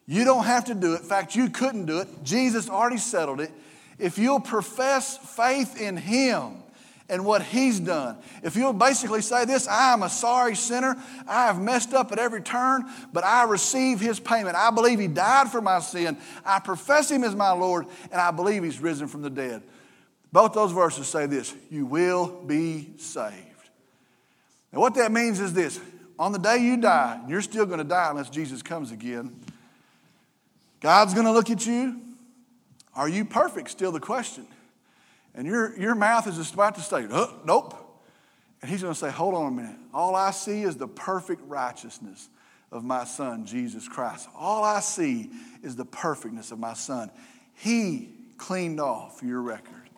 you 0.06 0.26
don't 0.26 0.46
have 0.46 0.66
to 0.66 0.76
do 0.76 0.94
it. 0.94 1.02
In 1.02 1.08
fact, 1.08 1.36
you 1.36 1.50
couldn't 1.50 1.86
do 1.86 2.00
it. 2.00 2.08
Jesus 2.24 2.70
already 2.70 2.98
settled 2.98 3.42
it. 3.42 3.52
If 4.00 4.18
you'll 4.18 4.40
profess 4.40 5.18
faith 5.18 5.80
in 5.80 5.98
Him 5.98 6.59
and 7.10 7.26
what 7.26 7.42
He's 7.44 7.80
done, 7.80 8.18
if 8.44 8.56
you'll 8.56 8.74
basically 8.74 9.22
say 9.22 9.46
this 9.46 9.68
I 9.68 9.94
am 9.94 10.04
a 10.04 10.10
sorry 10.10 10.56
sinner, 10.56 10.96
I 11.28 11.48
have 11.48 11.60
messed 11.60 11.94
up 11.94 12.12
at 12.12 12.20
every 12.20 12.42
turn, 12.42 12.86
but 13.12 13.24
I 13.24 13.44
receive 13.44 14.00
His 14.00 14.20
payment. 14.20 14.56
I 14.56 14.72
believe 14.72 15.00
He 15.00 15.08
died 15.08 15.50
for 15.50 15.62
my 15.62 15.80
sin. 15.80 16.18
I 16.46 16.60
profess 16.60 17.10
Him 17.10 17.24
as 17.24 17.36
my 17.36 17.52
Lord, 17.52 17.88
and 18.12 18.22
I 18.22 18.32
believe 18.32 18.64
He's 18.64 18.80
risen 18.80 19.08
from 19.08 19.22
the 19.22 19.30
dead. 19.30 19.64
Both 20.32 20.54
those 20.54 20.72
verses 20.72 21.08
say 21.08 21.26
this 21.26 21.54
you 21.70 21.86
will 21.86 22.42
be 22.46 22.94
saved. 22.98 23.46
And 24.72 24.80
what 24.80 24.96
that 24.96 25.12
means 25.12 25.40
is 25.40 25.54
this 25.54 25.80
on 26.18 26.32
the 26.32 26.40
day 26.40 26.58
you 26.58 26.78
die, 26.78 27.22
you're 27.28 27.42
still 27.42 27.66
going 27.66 27.80
to 27.80 27.84
die 27.84 28.10
unless 28.10 28.30
Jesus 28.30 28.62
comes 28.62 28.92
again. 28.92 29.40
God's 30.82 31.14
going 31.14 31.26
to 31.26 31.32
look 31.32 31.50
at 31.50 31.66
you. 31.66 32.02
Are 32.96 33.10
you 33.10 33.26
perfect? 33.26 33.70
Still 33.70 33.92
the 33.92 34.00
question. 34.00 34.46
And 35.40 35.48
your, 35.48 35.80
your 35.80 35.96
mouth 35.96 36.28
is 36.28 36.36
just 36.36 36.54
about 36.54 36.76
to 36.76 36.82
say, 36.82 37.08
oh, 37.10 37.34
nope. 37.46 37.74
And 38.62 38.70
he's 38.70 38.82
going 38.82 38.94
to 38.94 39.00
say, 39.00 39.10
hold 39.10 39.36
on 39.36 39.54
a 39.54 39.56
minute. 39.56 39.78
All 39.94 40.14
I 40.14 40.32
see 40.32 40.64
is 40.64 40.76
the 40.76 40.86
perfect 40.86 41.42
righteousness 41.48 42.28
of 42.74 42.84
my 42.84 43.06
son, 43.06 43.46
Jesus 43.46 43.88
Christ. 43.88 44.28
All 44.36 44.66
I 44.66 44.82
see 44.82 45.30
is 45.64 45.78
the 45.78 45.86
perfectness 45.86 46.52
of 46.52 46.60
my 46.60 46.74
son. 46.74 47.10
He 47.56 48.10
cleaned 48.38 48.82
off 48.82 49.22
your 49.24 49.42
record. 49.42 49.90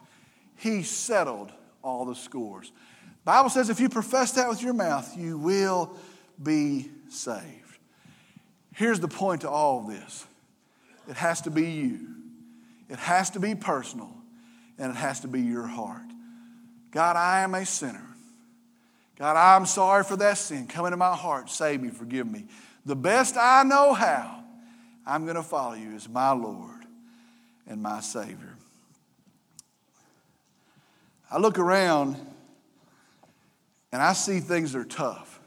He 0.57 0.83
settled 0.83 1.51
all 1.83 2.05
the 2.05 2.13
scores. 2.13 2.71
Bible 3.25 3.49
says 3.49 3.71
if 3.71 3.79
you 3.79 3.89
profess 3.89 4.33
that 4.33 4.47
with 4.47 4.61
your 4.61 4.73
mouth, 4.75 5.17
you 5.17 5.39
will 5.39 5.95
be 6.41 6.91
saved. 7.09 7.79
Here's 8.75 8.99
the 8.99 9.07
point 9.07 9.41
to 9.41 9.49
all 9.49 9.79
of 9.79 9.87
this. 9.87 10.23
It 11.09 11.15
has 11.15 11.41
to 11.41 11.49
be 11.49 11.71
you. 11.71 12.09
It 12.89 12.99
has 12.99 13.31
to 13.31 13.39
be 13.39 13.55
personal, 13.55 14.20
and 14.81 14.91
it 14.91 14.97
has 14.97 15.19
to 15.19 15.27
be 15.27 15.41
your 15.41 15.67
heart. 15.67 16.01
God, 16.89 17.15
I 17.15 17.41
am 17.41 17.53
a 17.53 17.65
sinner. 17.65 18.05
God, 19.17 19.37
I'm 19.37 19.67
sorry 19.67 20.03
for 20.03 20.17
that 20.17 20.39
sin. 20.39 20.65
Come 20.65 20.85
into 20.87 20.97
my 20.97 21.15
heart, 21.15 21.51
save 21.51 21.81
me, 21.81 21.89
forgive 21.89 22.25
me. 22.25 22.45
The 22.83 22.95
best 22.95 23.37
I 23.37 23.61
know 23.61 23.93
how, 23.93 24.43
I'm 25.05 25.25
going 25.25 25.35
to 25.35 25.43
follow 25.43 25.75
you 25.75 25.93
as 25.93 26.09
my 26.09 26.31
Lord 26.31 26.81
and 27.67 27.83
my 27.83 27.99
Savior. 27.99 28.55
I 31.29 31.37
look 31.37 31.59
around 31.59 32.15
and 33.91 34.01
I 34.01 34.13
see 34.13 34.39
things 34.39 34.73
that 34.73 34.79
are 34.79 34.85
tough. 34.85 35.39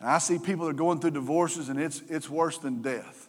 And 0.00 0.08
I 0.08 0.18
see 0.18 0.38
people 0.38 0.64
that 0.64 0.72
are 0.72 0.74
going 0.74 0.98
through 0.98 1.12
divorces, 1.12 1.68
and 1.68 1.78
it's, 1.78 2.02
it's 2.08 2.28
worse 2.28 2.58
than 2.58 2.82
death. 2.82 3.28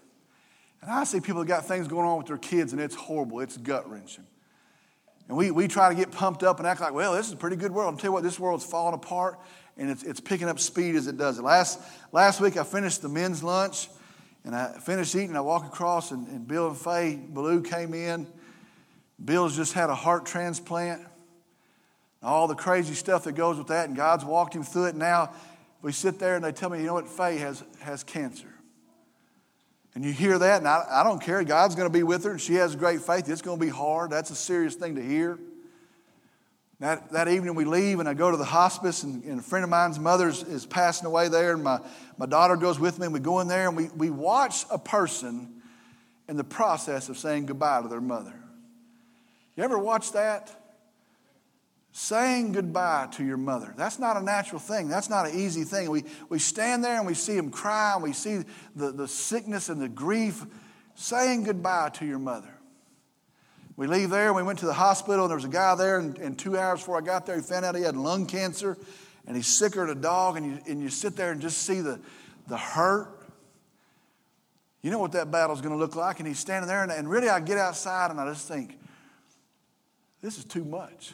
And 0.82 0.90
I 0.90 1.04
see 1.04 1.20
people 1.20 1.42
that 1.42 1.48
got 1.48 1.66
things 1.68 1.88
going 1.88 2.08
on 2.08 2.18
with 2.18 2.28
their 2.28 2.38
kids, 2.38 2.72
and 2.72 2.82
it's 2.82 2.96
horrible. 2.96 3.42
It's 3.42 3.58
gut 3.58 3.88
wrenching. 3.92 4.26
And 5.32 5.38
we, 5.38 5.50
we 5.50 5.70
try 5.70 5.88
to 5.88 5.96
get 5.96 6.12
pumped 6.12 6.44
up 6.44 6.60
and 6.60 6.68
act 6.68 6.82
like, 6.82 6.94
well, 6.94 7.14
this 7.14 7.28
is 7.28 7.32
a 7.32 7.38
pretty 7.38 7.56
good 7.56 7.72
world. 7.72 7.88
I'm 7.88 7.96
telling 7.96 8.10
you 8.10 8.12
what, 8.16 8.24
this 8.24 8.38
world's 8.38 8.66
falling 8.66 8.94
apart, 8.94 9.40
and 9.78 9.90
it's, 9.90 10.04
it's 10.04 10.20
picking 10.20 10.50
up 10.50 10.60
speed 10.60 10.96
as 10.96 11.08
it 11.08 11.18
does 11.18 11.40
it. 11.40 11.44
Last, 11.44 11.80
last 12.12 12.42
week, 12.42 12.58
I 12.58 12.66
finished 12.66 13.02
the 13.02 13.08
men's 13.08 13.42
lunch, 13.42 13.88
and 14.44 14.54
I 14.54 14.74
finished 14.74 15.16
eating. 15.16 15.38
I 15.38 15.40
walk 15.40 15.66
across, 15.66 16.12
and, 16.12 16.28
and 16.28 16.46
Bill 16.46 16.68
and 16.68 16.78
Faye 16.78 17.16
Ballou 17.16 17.62
came 17.62 17.94
in. 17.94 18.28
Bill's 19.24 19.56
just 19.56 19.72
had 19.72 19.90
a 19.90 19.96
heart 19.96 20.26
transplant. 20.26 21.02
All 22.22 22.50
the 22.50 22.54
crazy 22.54 22.94
stuff 22.94 23.24
that 23.24 23.32
goes 23.32 23.58
with 23.58 23.68
that, 23.68 23.88
and 23.88 23.96
God's 23.96 24.26
walked 24.26 24.54
him 24.54 24.64
through 24.64 24.88
it. 24.88 24.96
Now 24.96 25.32
we 25.82 25.94
sit 25.94 26.20
there 26.20 26.36
and 26.36 26.44
they 26.44 26.52
tell 26.52 26.70
me, 26.70 26.80
you 26.80 26.88
know 26.88 26.96
what, 26.96 27.08
Faye 27.08 27.38
has, 27.38 27.64
has 27.80 28.04
cancer. 28.04 28.51
And 29.94 30.06
you 30.06 30.14
hear 30.14 30.40
that, 30.40 30.60
and 30.60 30.68
I, 30.68 30.86
I 30.90 31.04
don't 31.04 31.22
care. 31.22 31.44
God's 31.44 31.76
going 31.76 31.88
to 31.88 31.94
be 31.94 32.04
with 32.04 32.24
her, 32.24 32.38
she 32.38 32.56
has 32.56 32.76
great 32.76 33.02
faith. 33.02 33.28
It's 33.30 33.42
going 33.42 33.60
to 33.60 33.66
be 33.66 33.72
hard. 33.72 34.12
That's 34.12 34.30
a 34.30 34.36
serious 34.36 34.76
thing 34.76 34.96
to 34.96 35.04
hear. 35.04 35.38
That, 36.80 37.12
that 37.12 37.28
evening 37.28 37.54
we 37.54 37.66
leave, 37.66 38.00
and 38.00 38.10
I 38.10 38.16
go 38.16 38.32
to 38.32 38.38
the 38.38 38.44
hospice, 38.44 39.04
and, 39.04 39.24
and 39.24 39.40
a 39.40 39.44
friend 39.44 39.64
of 39.64 39.70
mine's 39.70 40.00
mother 40.00 40.30
is, 40.30 40.42
is 40.42 40.66
passing 40.66 41.06
away 41.06 41.28
there, 41.28 41.54
and 41.54 41.64
my, 41.64 41.80
my 42.18 42.26
daughter 42.26 42.56
goes 42.56 42.80
with 42.80 42.98
me, 42.98 43.06
and 43.06 43.14
we 43.14 43.20
go 43.20 43.40
in 43.40 43.48
there, 43.48 43.68
and 43.68 43.78
we, 43.78 43.90
we 43.90 44.10
watch 44.10 44.66
a 44.72 44.80
person 44.80 45.62
in 46.28 46.38
the 46.38 46.44
process 46.44 47.10
of 47.10 47.20
saying 47.20 47.46
goodbye 47.46 47.82
to 47.84 47.88
their 47.88 48.02
mother. 48.02 48.34
You 49.56 49.64
ever 49.64 49.78
watch 49.78 50.14
that? 50.14 50.61
Saying 51.92 52.54
goodbye 52.54 53.10
to 53.14 53.24
your 53.24 53.38
mother. 53.38 53.74
That's 53.76 54.00
not 54.00 54.16
a 54.16 54.22
natural 54.22 54.60
thing. 54.60 54.88
That's 54.88 55.10
not 55.10 55.28
an 55.28 55.38
easy 55.38 55.64
thing. 55.64 55.90
We, 55.90 56.06
we 56.30 56.40
stand 56.40 56.84
there 56.84 56.98
and 56.98 57.06
we 57.06 57.14
see 57.14 57.36
them 57.36 57.52
cry 57.52 57.94
and 57.96 58.04
we 58.04 58.14
see 58.14 58.44
the, 58.76 58.92
the 58.92 59.08
sickness 59.08 59.70
and 59.70 59.82
the 59.82 59.90
grief. 59.90 60.46
Saying 60.96 61.44
goodbye 61.44 61.90
to 61.96 62.06
your 62.06 62.20
mother. 62.20 62.54
We 63.76 63.88
leave 63.88 64.10
there 64.10 64.28
and 64.28 64.36
we 64.36 64.44
went 64.44 64.60
to 64.60 64.66
the 64.66 64.74
hospital 64.74 65.24
and 65.24 65.30
there 65.32 65.38
was 65.38 65.46
a 65.46 65.50
guy 65.50 65.74
there 65.76 65.98
and, 65.98 66.18
and 66.18 66.38
two 66.38 66.58
hours 66.58 66.80
before 66.80 66.98
I 66.98 67.02
got 67.02 67.26
there 67.26 67.36
he 67.36 67.42
found 67.42 67.66
out 67.66 67.76
he 67.76 67.82
had 67.82 67.96
lung 67.96 68.26
cancer 68.26 68.78
and 69.26 69.36
he's 69.36 69.48
sicker 69.48 69.88
than 69.88 69.98
a 69.98 70.02
dog 70.02 70.38
and 70.38 70.46
you, 70.46 70.60
and 70.68 70.82
you 70.82 70.90
sit 70.90 71.16
there 71.16 71.32
and 71.32 71.42
just 71.42 71.60
see 71.60 71.82
the, 71.82 72.00
the 72.48 72.58
hurt. 72.58 73.18
You 74.82 74.92
know 74.92 75.00
what 75.00 75.14
that 75.14 75.32
battle's 75.32 75.62
going 75.62 75.74
to 75.74 75.80
look 75.80 75.96
like 75.96 76.20
and 76.20 76.28
he's 76.28 76.40
standing 76.40 76.68
there 76.68 76.84
and, 76.84 76.92
and 76.92 77.10
really 77.10 77.30
I 77.30 77.40
get 77.40 77.58
outside 77.58 78.12
and 78.12 78.20
I 78.20 78.30
just 78.30 78.48
think, 78.48 78.78
this 80.22 80.38
is 80.38 80.46
too 80.46 80.64
much. 80.64 81.14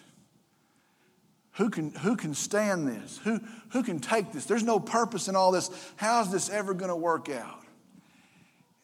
Who 1.57 1.71
can, 1.71 1.91
who 1.91 2.15
can 2.15 2.35
stand 2.35 2.87
this? 2.87 3.19
Who, 3.23 3.39
who 3.69 3.81
can 3.81 3.99
take 3.99 4.31
this? 4.31 4.45
There's 4.45 4.63
no 4.63 4.79
purpose 4.79 5.27
in 5.27 5.35
all 5.35 5.51
this. 5.51 5.71
How's 5.95 6.31
this 6.31 6.49
ever 6.49 6.75
going 6.75 6.89
to 6.89 6.95
work 6.95 7.29
out? 7.29 7.63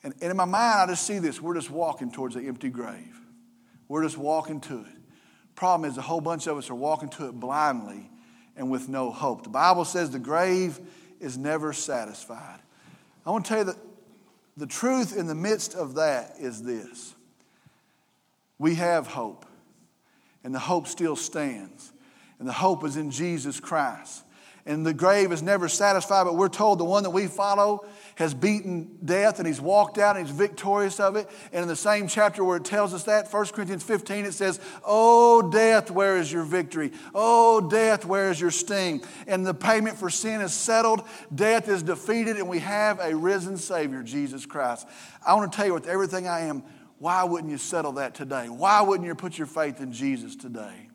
And, 0.03 0.13
and 0.21 0.31
in 0.31 0.37
my 0.37 0.45
mind, 0.45 0.81
I 0.81 0.85
just 0.87 1.05
see 1.05 1.19
this. 1.19 1.39
We're 1.39 1.53
just 1.53 1.69
walking 1.69 2.11
towards 2.11 2.33
the 2.33 2.41
empty 2.41 2.69
grave. 2.69 3.15
We're 3.87 4.01
just 4.01 4.17
walking 4.17 4.59
to 4.61 4.79
it. 4.79 5.01
Problem 5.53 5.89
is, 5.89 5.99
a 5.99 6.01
whole 6.01 6.19
bunch 6.19 6.47
of 6.47 6.57
us 6.57 6.71
are 6.71 6.75
walking 6.75 7.09
to 7.09 7.27
it 7.27 7.33
blindly 7.33 8.09
and 8.57 8.71
with 8.71 8.89
no 8.89 9.11
hope. 9.11 9.43
The 9.43 9.49
Bible 9.49 9.85
says 9.85 10.09
the 10.09 10.17
grave 10.17 10.79
is 11.19 11.37
never 11.37 11.73
satisfied. 11.73 12.59
I 13.23 13.29
want 13.29 13.45
to 13.45 13.49
tell 13.49 13.59
you 13.59 13.65
that 13.65 13.77
the 14.57 14.67
truth 14.67 15.15
in 15.15 15.27
the 15.27 15.35
midst 15.35 15.75
of 15.75 15.93
that 15.95 16.37
is 16.39 16.63
this 16.63 17.13
we 18.57 18.75
have 18.75 19.05
hope, 19.05 19.45
and 20.43 20.55
the 20.55 20.59
hope 20.59 20.87
still 20.87 21.15
stands. 21.15 21.92
And 22.43 22.49
the 22.49 22.51
hope 22.51 22.83
is 22.83 22.97
in 22.97 23.09
Jesus 23.09 23.61
Christ. 23.61 24.21
And 24.65 24.85
the 24.85 24.93
grave 24.93 25.31
is 25.31 25.41
never 25.41 25.69
satisfied, 25.69 26.25
but 26.25 26.35
we're 26.35 26.49
told 26.49 26.77
the 26.77 26.83
one 26.83 27.03
that 27.03 27.11
we 27.11 27.27
follow 27.27 27.85
has 28.15 28.33
beaten 28.33 28.97
death 29.05 29.39
and 29.39 29.47
he's 29.47 29.61
walked 29.61 29.97
out 29.97 30.17
and 30.17 30.27
he's 30.27 30.35
victorious 30.35 30.99
of 30.99 31.15
it. 31.15 31.29
And 31.53 31.61
in 31.61 31.69
the 31.69 31.77
same 31.77 32.09
chapter 32.09 32.43
where 32.43 32.57
it 32.57 32.65
tells 32.65 32.93
us 32.93 33.05
that, 33.05 33.31
1 33.31 33.45
Corinthians 33.45 33.81
15, 33.83 34.25
it 34.25 34.33
says, 34.33 34.59
Oh, 34.83 35.49
death, 35.49 35.89
where 35.89 36.17
is 36.17 36.29
your 36.29 36.43
victory? 36.43 36.91
Oh, 37.15 37.61
death, 37.61 38.03
where 38.03 38.29
is 38.29 38.41
your 38.41 38.51
sting? 38.51 39.05
And 39.25 39.45
the 39.45 39.53
payment 39.53 39.97
for 39.97 40.09
sin 40.09 40.41
is 40.41 40.53
settled, 40.53 41.03
death 41.33 41.69
is 41.69 41.81
defeated, 41.81 42.35
and 42.35 42.49
we 42.49 42.59
have 42.59 42.99
a 42.99 43.15
risen 43.15 43.55
Savior, 43.55 44.03
Jesus 44.03 44.45
Christ. 44.45 44.85
I 45.25 45.33
want 45.35 45.49
to 45.49 45.55
tell 45.55 45.65
you 45.65 45.73
with 45.73 45.87
everything 45.87 46.27
I 46.27 46.41
am, 46.41 46.61
why 46.99 47.23
wouldn't 47.23 47.51
you 47.51 47.57
settle 47.57 47.93
that 47.93 48.15
today? 48.15 48.49
Why 48.49 48.81
wouldn't 48.81 49.07
you 49.07 49.15
put 49.15 49.37
your 49.37 49.47
faith 49.47 49.79
in 49.79 49.93
Jesus 49.93 50.35
today? 50.35 50.89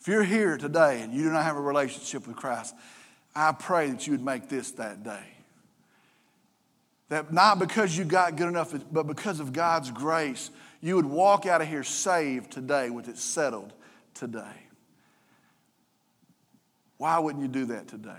If 0.00 0.08
you're 0.08 0.24
here 0.24 0.56
today 0.56 1.02
and 1.02 1.12
you 1.12 1.22
do 1.24 1.30
not 1.30 1.44
have 1.44 1.56
a 1.56 1.60
relationship 1.60 2.26
with 2.26 2.36
Christ, 2.36 2.74
I 3.34 3.52
pray 3.52 3.90
that 3.90 4.06
you 4.06 4.12
would 4.12 4.24
make 4.24 4.48
this 4.48 4.70
that 4.72 5.04
day. 5.04 5.24
That 7.10 7.32
not 7.32 7.58
because 7.58 7.96
you 7.96 8.04
got 8.04 8.36
good 8.36 8.48
enough, 8.48 8.74
but 8.90 9.06
because 9.06 9.40
of 9.40 9.52
God's 9.52 9.90
grace, 9.90 10.50
you 10.80 10.96
would 10.96 11.04
walk 11.04 11.44
out 11.44 11.60
of 11.60 11.68
here 11.68 11.84
saved 11.84 12.50
today 12.50 12.88
with 12.88 13.08
it 13.08 13.18
settled 13.18 13.72
today. 14.14 14.40
Why 16.96 17.18
wouldn't 17.18 17.42
you 17.42 17.48
do 17.48 17.66
that 17.66 17.88
today? 17.88 18.10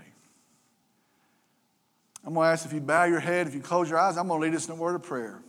I'm 2.24 2.34
going 2.34 2.46
to 2.46 2.52
ask 2.52 2.64
if 2.64 2.72
you 2.72 2.80
bow 2.80 3.04
your 3.04 3.20
head, 3.20 3.48
if 3.48 3.54
you 3.54 3.60
close 3.60 3.90
your 3.90 3.98
eyes, 3.98 4.16
I'm 4.16 4.28
going 4.28 4.40
to 4.40 4.46
lead 4.46 4.54
us 4.54 4.66
in 4.66 4.72
a 4.72 4.76
word 4.76 4.94
of 4.94 5.02
prayer. 5.02 5.40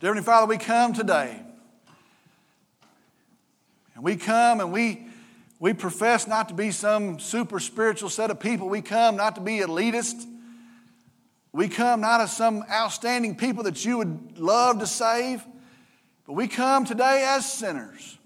Dear 0.00 0.14
Heavenly 0.14 0.24
Father, 0.24 0.46
we 0.46 0.56
come 0.56 0.94
today. 0.94 1.38
And 3.94 4.02
we 4.02 4.16
come 4.16 4.60
and 4.60 4.72
we, 4.72 5.06
we 5.58 5.74
profess 5.74 6.26
not 6.26 6.48
to 6.48 6.54
be 6.54 6.70
some 6.70 7.18
super 7.20 7.60
spiritual 7.60 8.08
set 8.08 8.30
of 8.30 8.40
people. 8.40 8.70
We 8.70 8.80
come 8.80 9.16
not 9.16 9.34
to 9.34 9.42
be 9.42 9.58
elitist. 9.58 10.24
We 11.52 11.68
come 11.68 12.00
not 12.00 12.22
as 12.22 12.34
some 12.34 12.64
outstanding 12.70 13.36
people 13.36 13.64
that 13.64 13.84
you 13.84 13.98
would 13.98 14.38
love 14.38 14.78
to 14.78 14.86
save, 14.86 15.44
but 16.26 16.32
we 16.32 16.48
come 16.48 16.86
today 16.86 17.22
as 17.28 17.52
sinners. 17.52 18.16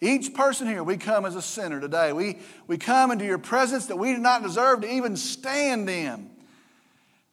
Each 0.00 0.32
person 0.34 0.68
here, 0.68 0.84
we 0.84 0.98
come 0.98 1.26
as 1.26 1.34
a 1.34 1.42
sinner 1.42 1.80
today. 1.80 2.12
We, 2.12 2.38
we 2.68 2.78
come 2.78 3.10
into 3.10 3.24
your 3.24 3.38
presence 3.38 3.86
that 3.86 3.96
we 3.96 4.12
do 4.12 4.18
not 4.18 4.44
deserve 4.44 4.82
to 4.82 4.88
even 4.88 5.16
stand 5.16 5.90
in. 5.90 6.30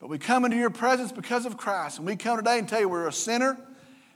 But 0.04 0.10
we 0.10 0.18
come 0.18 0.44
into 0.44 0.58
your 0.58 0.70
presence 0.70 1.14
because 1.14 1.46
of 1.46 1.56
Christ. 1.56 1.98
And 1.98 2.06
we 2.06 2.18
come 2.18 2.36
today 2.36 2.60
and 2.60 2.68
tell 2.68 2.82
you 2.82 2.90
we're 2.90 3.08
a 3.08 3.14
sinner. 3.14 3.58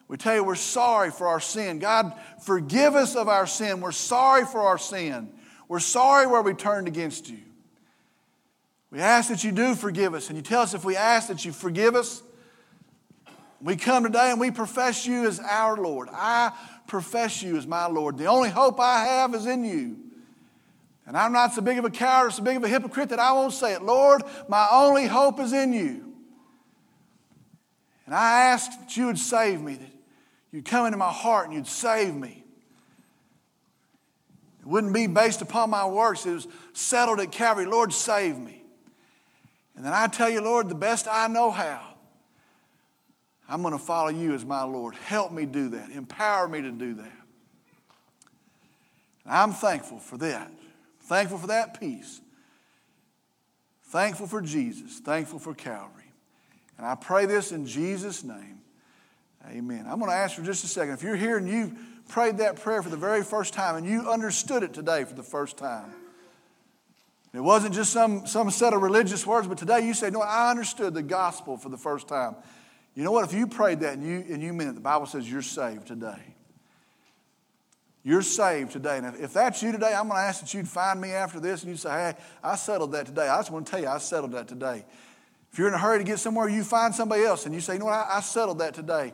We 0.09 0.17
tell 0.17 0.35
you 0.35 0.43
we're 0.43 0.55
sorry 0.55 1.11
for 1.11 1.27
our 1.27 1.39
sin. 1.39 1.79
God, 1.79 2.11
forgive 2.43 2.93
us 2.93 3.15
of 3.15 3.29
our 3.29 3.47
sin. 3.47 3.79
We're 3.79 3.93
sorry 3.93 4.43
for 4.43 4.59
our 4.59 4.77
sin. 4.77 5.29
We're 5.69 5.79
sorry 5.79 6.27
where 6.27 6.41
we 6.41 6.55
turned 6.55 6.89
against 6.89 7.29
you. 7.29 7.39
We 8.91 8.99
ask 8.99 9.29
that 9.29 9.45
you 9.45 9.53
do 9.53 9.75
forgive 9.75 10.13
us. 10.13 10.27
And 10.27 10.35
you 10.35 10.43
tell 10.43 10.59
us 10.59 10.73
if 10.73 10.83
we 10.83 10.97
ask 10.97 11.29
that 11.29 11.45
you 11.45 11.53
forgive 11.53 11.95
us, 11.95 12.21
we 13.61 13.77
come 13.77 14.03
today 14.03 14.31
and 14.31 14.41
we 14.41 14.51
profess 14.51 15.05
you 15.07 15.25
as 15.25 15.39
our 15.39 15.77
Lord. 15.77 16.09
I 16.11 16.51
profess 16.87 17.41
you 17.41 17.55
as 17.55 17.65
my 17.65 17.87
Lord. 17.87 18.17
The 18.17 18.25
only 18.25 18.49
hope 18.49 18.77
I 18.81 19.05
have 19.05 19.33
is 19.33 19.45
in 19.45 19.63
you. 19.63 19.95
And 21.07 21.17
I'm 21.17 21.31
not 21.31 21.53
so 21.53 21.61
big 21.61 21.79
of 21.79 21.85
a 21.85 21.89
coward 21.89 22.33
so 22.33 22.43
big 22.43 22.57
of 22.57 22.63
a 22.63 22.67
hypocrite 22.67 23.09
that 23.09 23.19
I 23.19 23.31
won't 23.31 23.53
say 23.53 23.73
it. 23.73 23.81
Lord, 23.81 24.21
my 24.47 24.67
only 24.71 25.07
hope 25.07 25.39
is 25.39 25.53
in 25.53 25.73
you. 25.73 26.13
And 28.05 28.13
I 28.13 28.41
ask 28.51 28.69
that 28.79 28.95
you 28.95 29.07
would 29.07 29.17
save 29.17 29.61
me, 29.61 29.75
that 29.75 29.97
You'd 30.51 30.65
come 30.65 30.85
into 30.85 30.97
my 30.97 31.11
heart 31.11 31.45
and 31.45 31.53
you'd 31.53 31.67
save 31.67 32.15
me. 32.15 32.43
It 34.61 34.65
wouldn't 34.65 34.93
be 34.93 35.07
based 35.07 35.41
upon 35.41 35.69
my 35.69 35.85
works, 35.85 36.25
it 36.25 36.33
was 36.33 36.47
settled 36.73 37.19
at 37.19 37.31
Calvary. 37.31 37.65
Lord, 37.65 37.93
save 37.93 38.37
me. 38.37 38.63
And 39.75 39.85
then 39.85 39.93
I 39.93 40.07
tell 40.07 40.29
you, 40.29 40.41
Lord, 40.41 40.69
the 40.69 40.75
best 40.75 41.07
I 41.07 41.27
know 41.27 41.51
how, 41.51 41.93
I'm 43.47 43.61
going 43.61 43.73
to 43.73 43.77
follow 43.77 44.09
you 44.09 44.33
as 44.33 44.43
my 44.43 44.63
Lord. 44.63 44.95
Help 44.95 45.31
me 45.31 45.45
do 45.45 45.69
that. 45.69 45.91
Empower 45.91 46.47
me 46.47 46.61
to 46.61 46.71
do 46.71 46.95
that. 46.95 47.11
And 49.25 49.33
I'm 49.33 49.53
thankful 49.53 49.99
for 49.99 50.17
that. 50.17 50.51
Thankful 51.07 51.37
for 51.37 51.47
that 51.47 51.79
peace. 51.79 52.19
Thankful 53.85 54.27
for 54.27 54.41
Jesus. 54.41 54.99
Thankful 54.99 55.39
for 55.39 55.53
Calvary. 55.53 56.11
And 56.77 56.85
I 56.85 56.95
pray 56.95 57.25
this 57.25 57.53
in 57.53 57.65
Jesus' 57.65 58.25
name. 58.25 58.59
Amen. 59.49 59.85
I'm 59.87 59.99
going 59.99 60.11
to 60.11 60.17
ask 60.17 60.35
for 60.35 60.43
just 60.43 60.65
a 60.65 60.67
second. 60.67 60.95
If 60.95 61.03
you're 61.03 61.15
here 61.15 61.37
and 61.37 61.47
you 61.47 61.77
prayed 62.09 62.39
that 62.39 62.57
prayer 62.57 62.83
for 62.83 62.89
the 62.89 62.97
very 62.97 63.23
first 63.23 63.53
time 63.53 63.77
and 63.77 63.87
you 63.87 64.11
understood 64.11 64.63
it 64.63 64.73
today 64.73 65.05
for 65.05 65.13
the 65.13 65.23
first 65.23 65.57
time, 65.57 65.93
it 67.33 67.39
wasn't 67.39 67.73
just 67.73 67.93
some, 67.93 68.27
some 68.27 68.51
set 68.51 68.73
of 68.73 68.81
religious 68.81 69.25
words, 69.25 69.47
but 69.47 69.57
today 69.57 69.85
you 69.87 69.93
say, 69.93 70.09
No, 70.09 70.21
I 70.21 70.51
understood 70.51 70.93
the 70.93 71.03
gospel 71.03 71.55
for 71.55 71.69
the 71.69 71.77
first 71.77 72.09
time. 72.09 72.35
You 72.95 73.03
know 73.03 73.11
what? 73.11 73.23
If 73.23 73.33
you 73.33 73.47
prayed 73.47 73.79
that 73.81 73.93
and 73.93 74.05
you, 74.05 74.25
and 74.29 74.43
you 74.43 74.51
meant 74.51 74.71
it, 74.71 74.75
the 74.75 74.81
Bible 74.81 75.05
says 75.05 75.31
you're 75.31 75.41
saved 75.41 75.87
today. 75.87 76.35
You're 78.07 78.21
saved 78.21 78.71
today. 78.71 78.99
And 78.99 79.05
if, 79.05 79.19
if 79.21 79.33
that's 79.33 79.61
you 79.61 79.73
today, 79.73 79.93
I'm 79.93 80.07
going 80.07 80.15
to 80.17 80.23
ask 80.23 80.39
that 80.39 80.53
you'd 80.53 80.65
find 80.65 81.01
me 81.01 81.11
after 81.11 81.41
this 81.41 81.63
and 81.63 81.69
you'd 81.69 81.79
say, 81.79 81.89
Hey, 81.89 82.13
I 82.41 82.55
settled 82.55 82.93
that 82.93 83.05
today. 83.05 83.27
I 83.27 83.37
just 83.39 83.51
want 83.51 83.65
to 83.65 83.71
tell 83.71 83.81
you, 83.81 83.89
I 83.89 83.97
settled 83.97 84.31
that 84.31 84.47
today. 84.47 84.85
If 85.51 85.59
you're 85.59 85.67
in 85.67 85.73
a 85.73 85.77
hurry 85.77 85.97
to 85.97 86.05
get 86.05 86.17
somewhere, 86.17 86.47
you 86.47 86.63
find 86.63 86.95
somebody 86.95 87.25
else 87.25 87.45
and 87.45 87.53
you 87.53 87.59
say, 87.59 87.73
You 87.73 87.79
know 87.79 87.85
what? 87.87 87.95
I, 87.95 88.19
I 88.19 88.21
settled 88.21 88.59
that 88.59 88.73
today. 88.73 89.13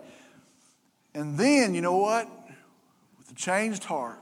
And 1.15 1.36
then, 1.39 1.73
you 1.73 1.82
know 1.82 1.97
what? 1.97 2.29
With 3.17 3.32
a 3.32 3.34
changed 3.34 3.84
heart, 3.84 4.19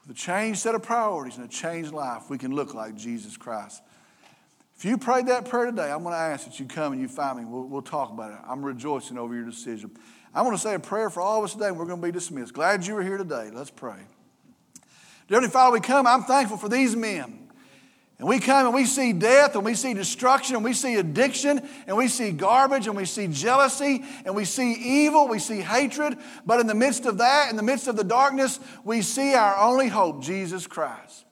with 0.00 0.16
a 0.16 0.18
changed 0.18 0.60
set 0.60 0.74
of 0.74 0.82
priorities 0.82 1.36
and 1.36 1.44
a 1.44 1.52
changed 1.52 1.92
life, 1.92 2.30
we 2.30 2.38
can 2.38 2.54
look 2.54 2.72
like 2.72 2.94
Jesus 2.94 3.36
Christ. 3.36 3.82
If 4.78 4.86
you 4.86 4.96
prayed 4.96 5.26
that 5.26 5.44
prayer 5.44 5.66
today, 5.66 5.92
I'm 5.92 6.02
going 6.02 6.14
to 6.14 6.18
ask 6.18 6.46
that 6.46 6.58
you 6.58 6.64
come 6.64 6.94
and 6.94 7.02
you 7.02 7.08
find 7.08 7.40
me. 7.40 7.44
We'll, 7.44 7.64
we'll 7.64 7.82
talk 7.82 8.10
about 8.10 8.32
it. 8.32 8.38
I'm 8.48 8.64
rejoicing 8.64 9.18
over 9.18 9.34
your 9.34 9.44
decision. 9.44 9.90
I 10.34 10.42
want 10.42 10.56
to 10.56 10.62
say 10.62 10.74
a 10.74 10.78
prayer 10.78 11.10
for 11.10 11.20
all 11.20 11.38
of 11.38 11.44
us 11.44 11.52
today, 11.52 11.68
and 11.68 11.78
we're 11.78 11.84
going 11.84 12.00
to 12.00 12.06
be 12.06 12.12
dismissed. 12.12 12.54
Glad 12.54 12.86
you 12.86 12.94
were 12.94 13.02
here 13.02 13.18
today. 13.18 13.50
Let's 13.52 13.70
pray. 13.70 13.98
Dear 15.28 15.36
Heavenly 15.36 15.50
Father, 15.50 15.72
we 15.74 15.80
come. 15.80 16.06
I'm 16.06 16.24
thankful 16.24 16.56
for 16.56 16.68
these 16.68 16.96
men. 16.96 17.38
And 18.18 18.28
we 18.28 18.38
come 18.38 18.66
and 18.66 18.74
we 18.74 18.84
see 18.84 19.12
death 19.12 19.56
and 19.56 19.64
we 19.64 19.74
see 19.74 19.94
destruction 19.94 20.54
and 20.54 20.64
we 20.64 20.74
see 20.74 20.94
addiction 20.94 21.68
and 21.88 21.96
we 21.96 22.06
see 22.06 22.30
garbage 22.30 22.86
and 22.86 22.96
we 22.96 23.04
see 23.04 23.26
jealousy 23.26 24.04
and 24.24 24.36
we 24.36 24.44
see 24.44 24.74
evil, 24.74 25.26
we 25.26 25.40
see 25.40 25.60
hatred. 25.60 26.16
But 26.46 26.60
in 26.60 26.68
the 26.68 26.74
midst 26.74 27.04
of 27.04 27.18
that, 27.18 27.50
in 27.50 27.56
the 27.56 27.64
midst 27.64 27.88
of 27.88 27.96
the 27.96 28.04
darkness, 28.04 28.60
we 28.84 29.02
see 29.02 29.34
our 29.34 29.56
only 29.56 29.88
hope, 29.88 30.22
Jesus 30.22 30.68
Christ. 30.68 31.24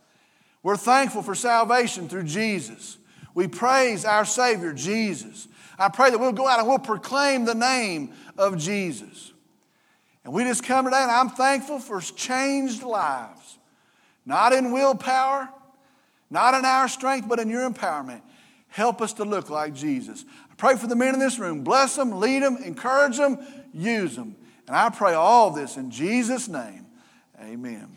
We're 0.65 0.77
thankful 0.77 1.23
for 1.23 1.37
salvation 1.37 2.09
through 2.09 2.25
Jesus. 2.25 2.99
We 3.35 3.47
praise 3.47 4.05
our 4.05 4.25
Savior, 4.25 4.73
Jesus. 4.73 5.47
I 5.81 5.89
pray 5.89 6.11
that 6.11 6.19
we'll 6.19 6.33
go 6.33 6.47
out 6.47 6.59
and 6.59 6.69
we'll 6.69 6.79
proclaim 6.79 7.45
the 7.45 7.55
name 7.55 8.13
of 8.39 8.59
Jesus. 8.59 9.33
And 10.25 10.33
we 10.33 10.45
just 10.45 10.63
come 10.63 10.85
today 10.85 11.03
and 11.03 11.11
I'm 11.11 11.31
thankful 11.31 11.79
for 11.81 12.01
changed 12.01 12.83
lives, 12.83 13.59
not 14.25 14.53
in 14.53 14.71
willpower 14.71 15.49
not 16.31 16.55
in 16.55 16.65
our 16.65 16.89
strength, 16.89 17.29
but 17.29 17.41
in 17.41 17.49
your 17.49 17.69
empowerment. 17.69 18.23
Help 18.69 19.03
us 19.03 19.13
to 19.15 19.25
look 19.25 19.51
like 19.51 19.75
Jesus. 19.75 20.25
I 20.51 20.55
pray 20.55 20.77
for 20.77 20.87
the 20.87 20.95
men 20.95 21.15
in 21.15 21.21
this 21.21 21.39
room. 21.41 21.65
Bless 21.65 21.97
them, 21.97 22.21
lead 22.21 22.43
them, 22.43 22.57
encourage 22.59 23.17
them, 23.17 23.39
use 23.75 24.15
them. 24.15 24.37
And 24.69 24.77
I 24.77 24.91
pray 24.91 25.15
all 25.15 25.51
this 25.51 25.77
in 25.77 25.91
Jesus' 25.91 26.49
name. 26.49 26.87
Amen. 27.43 27.89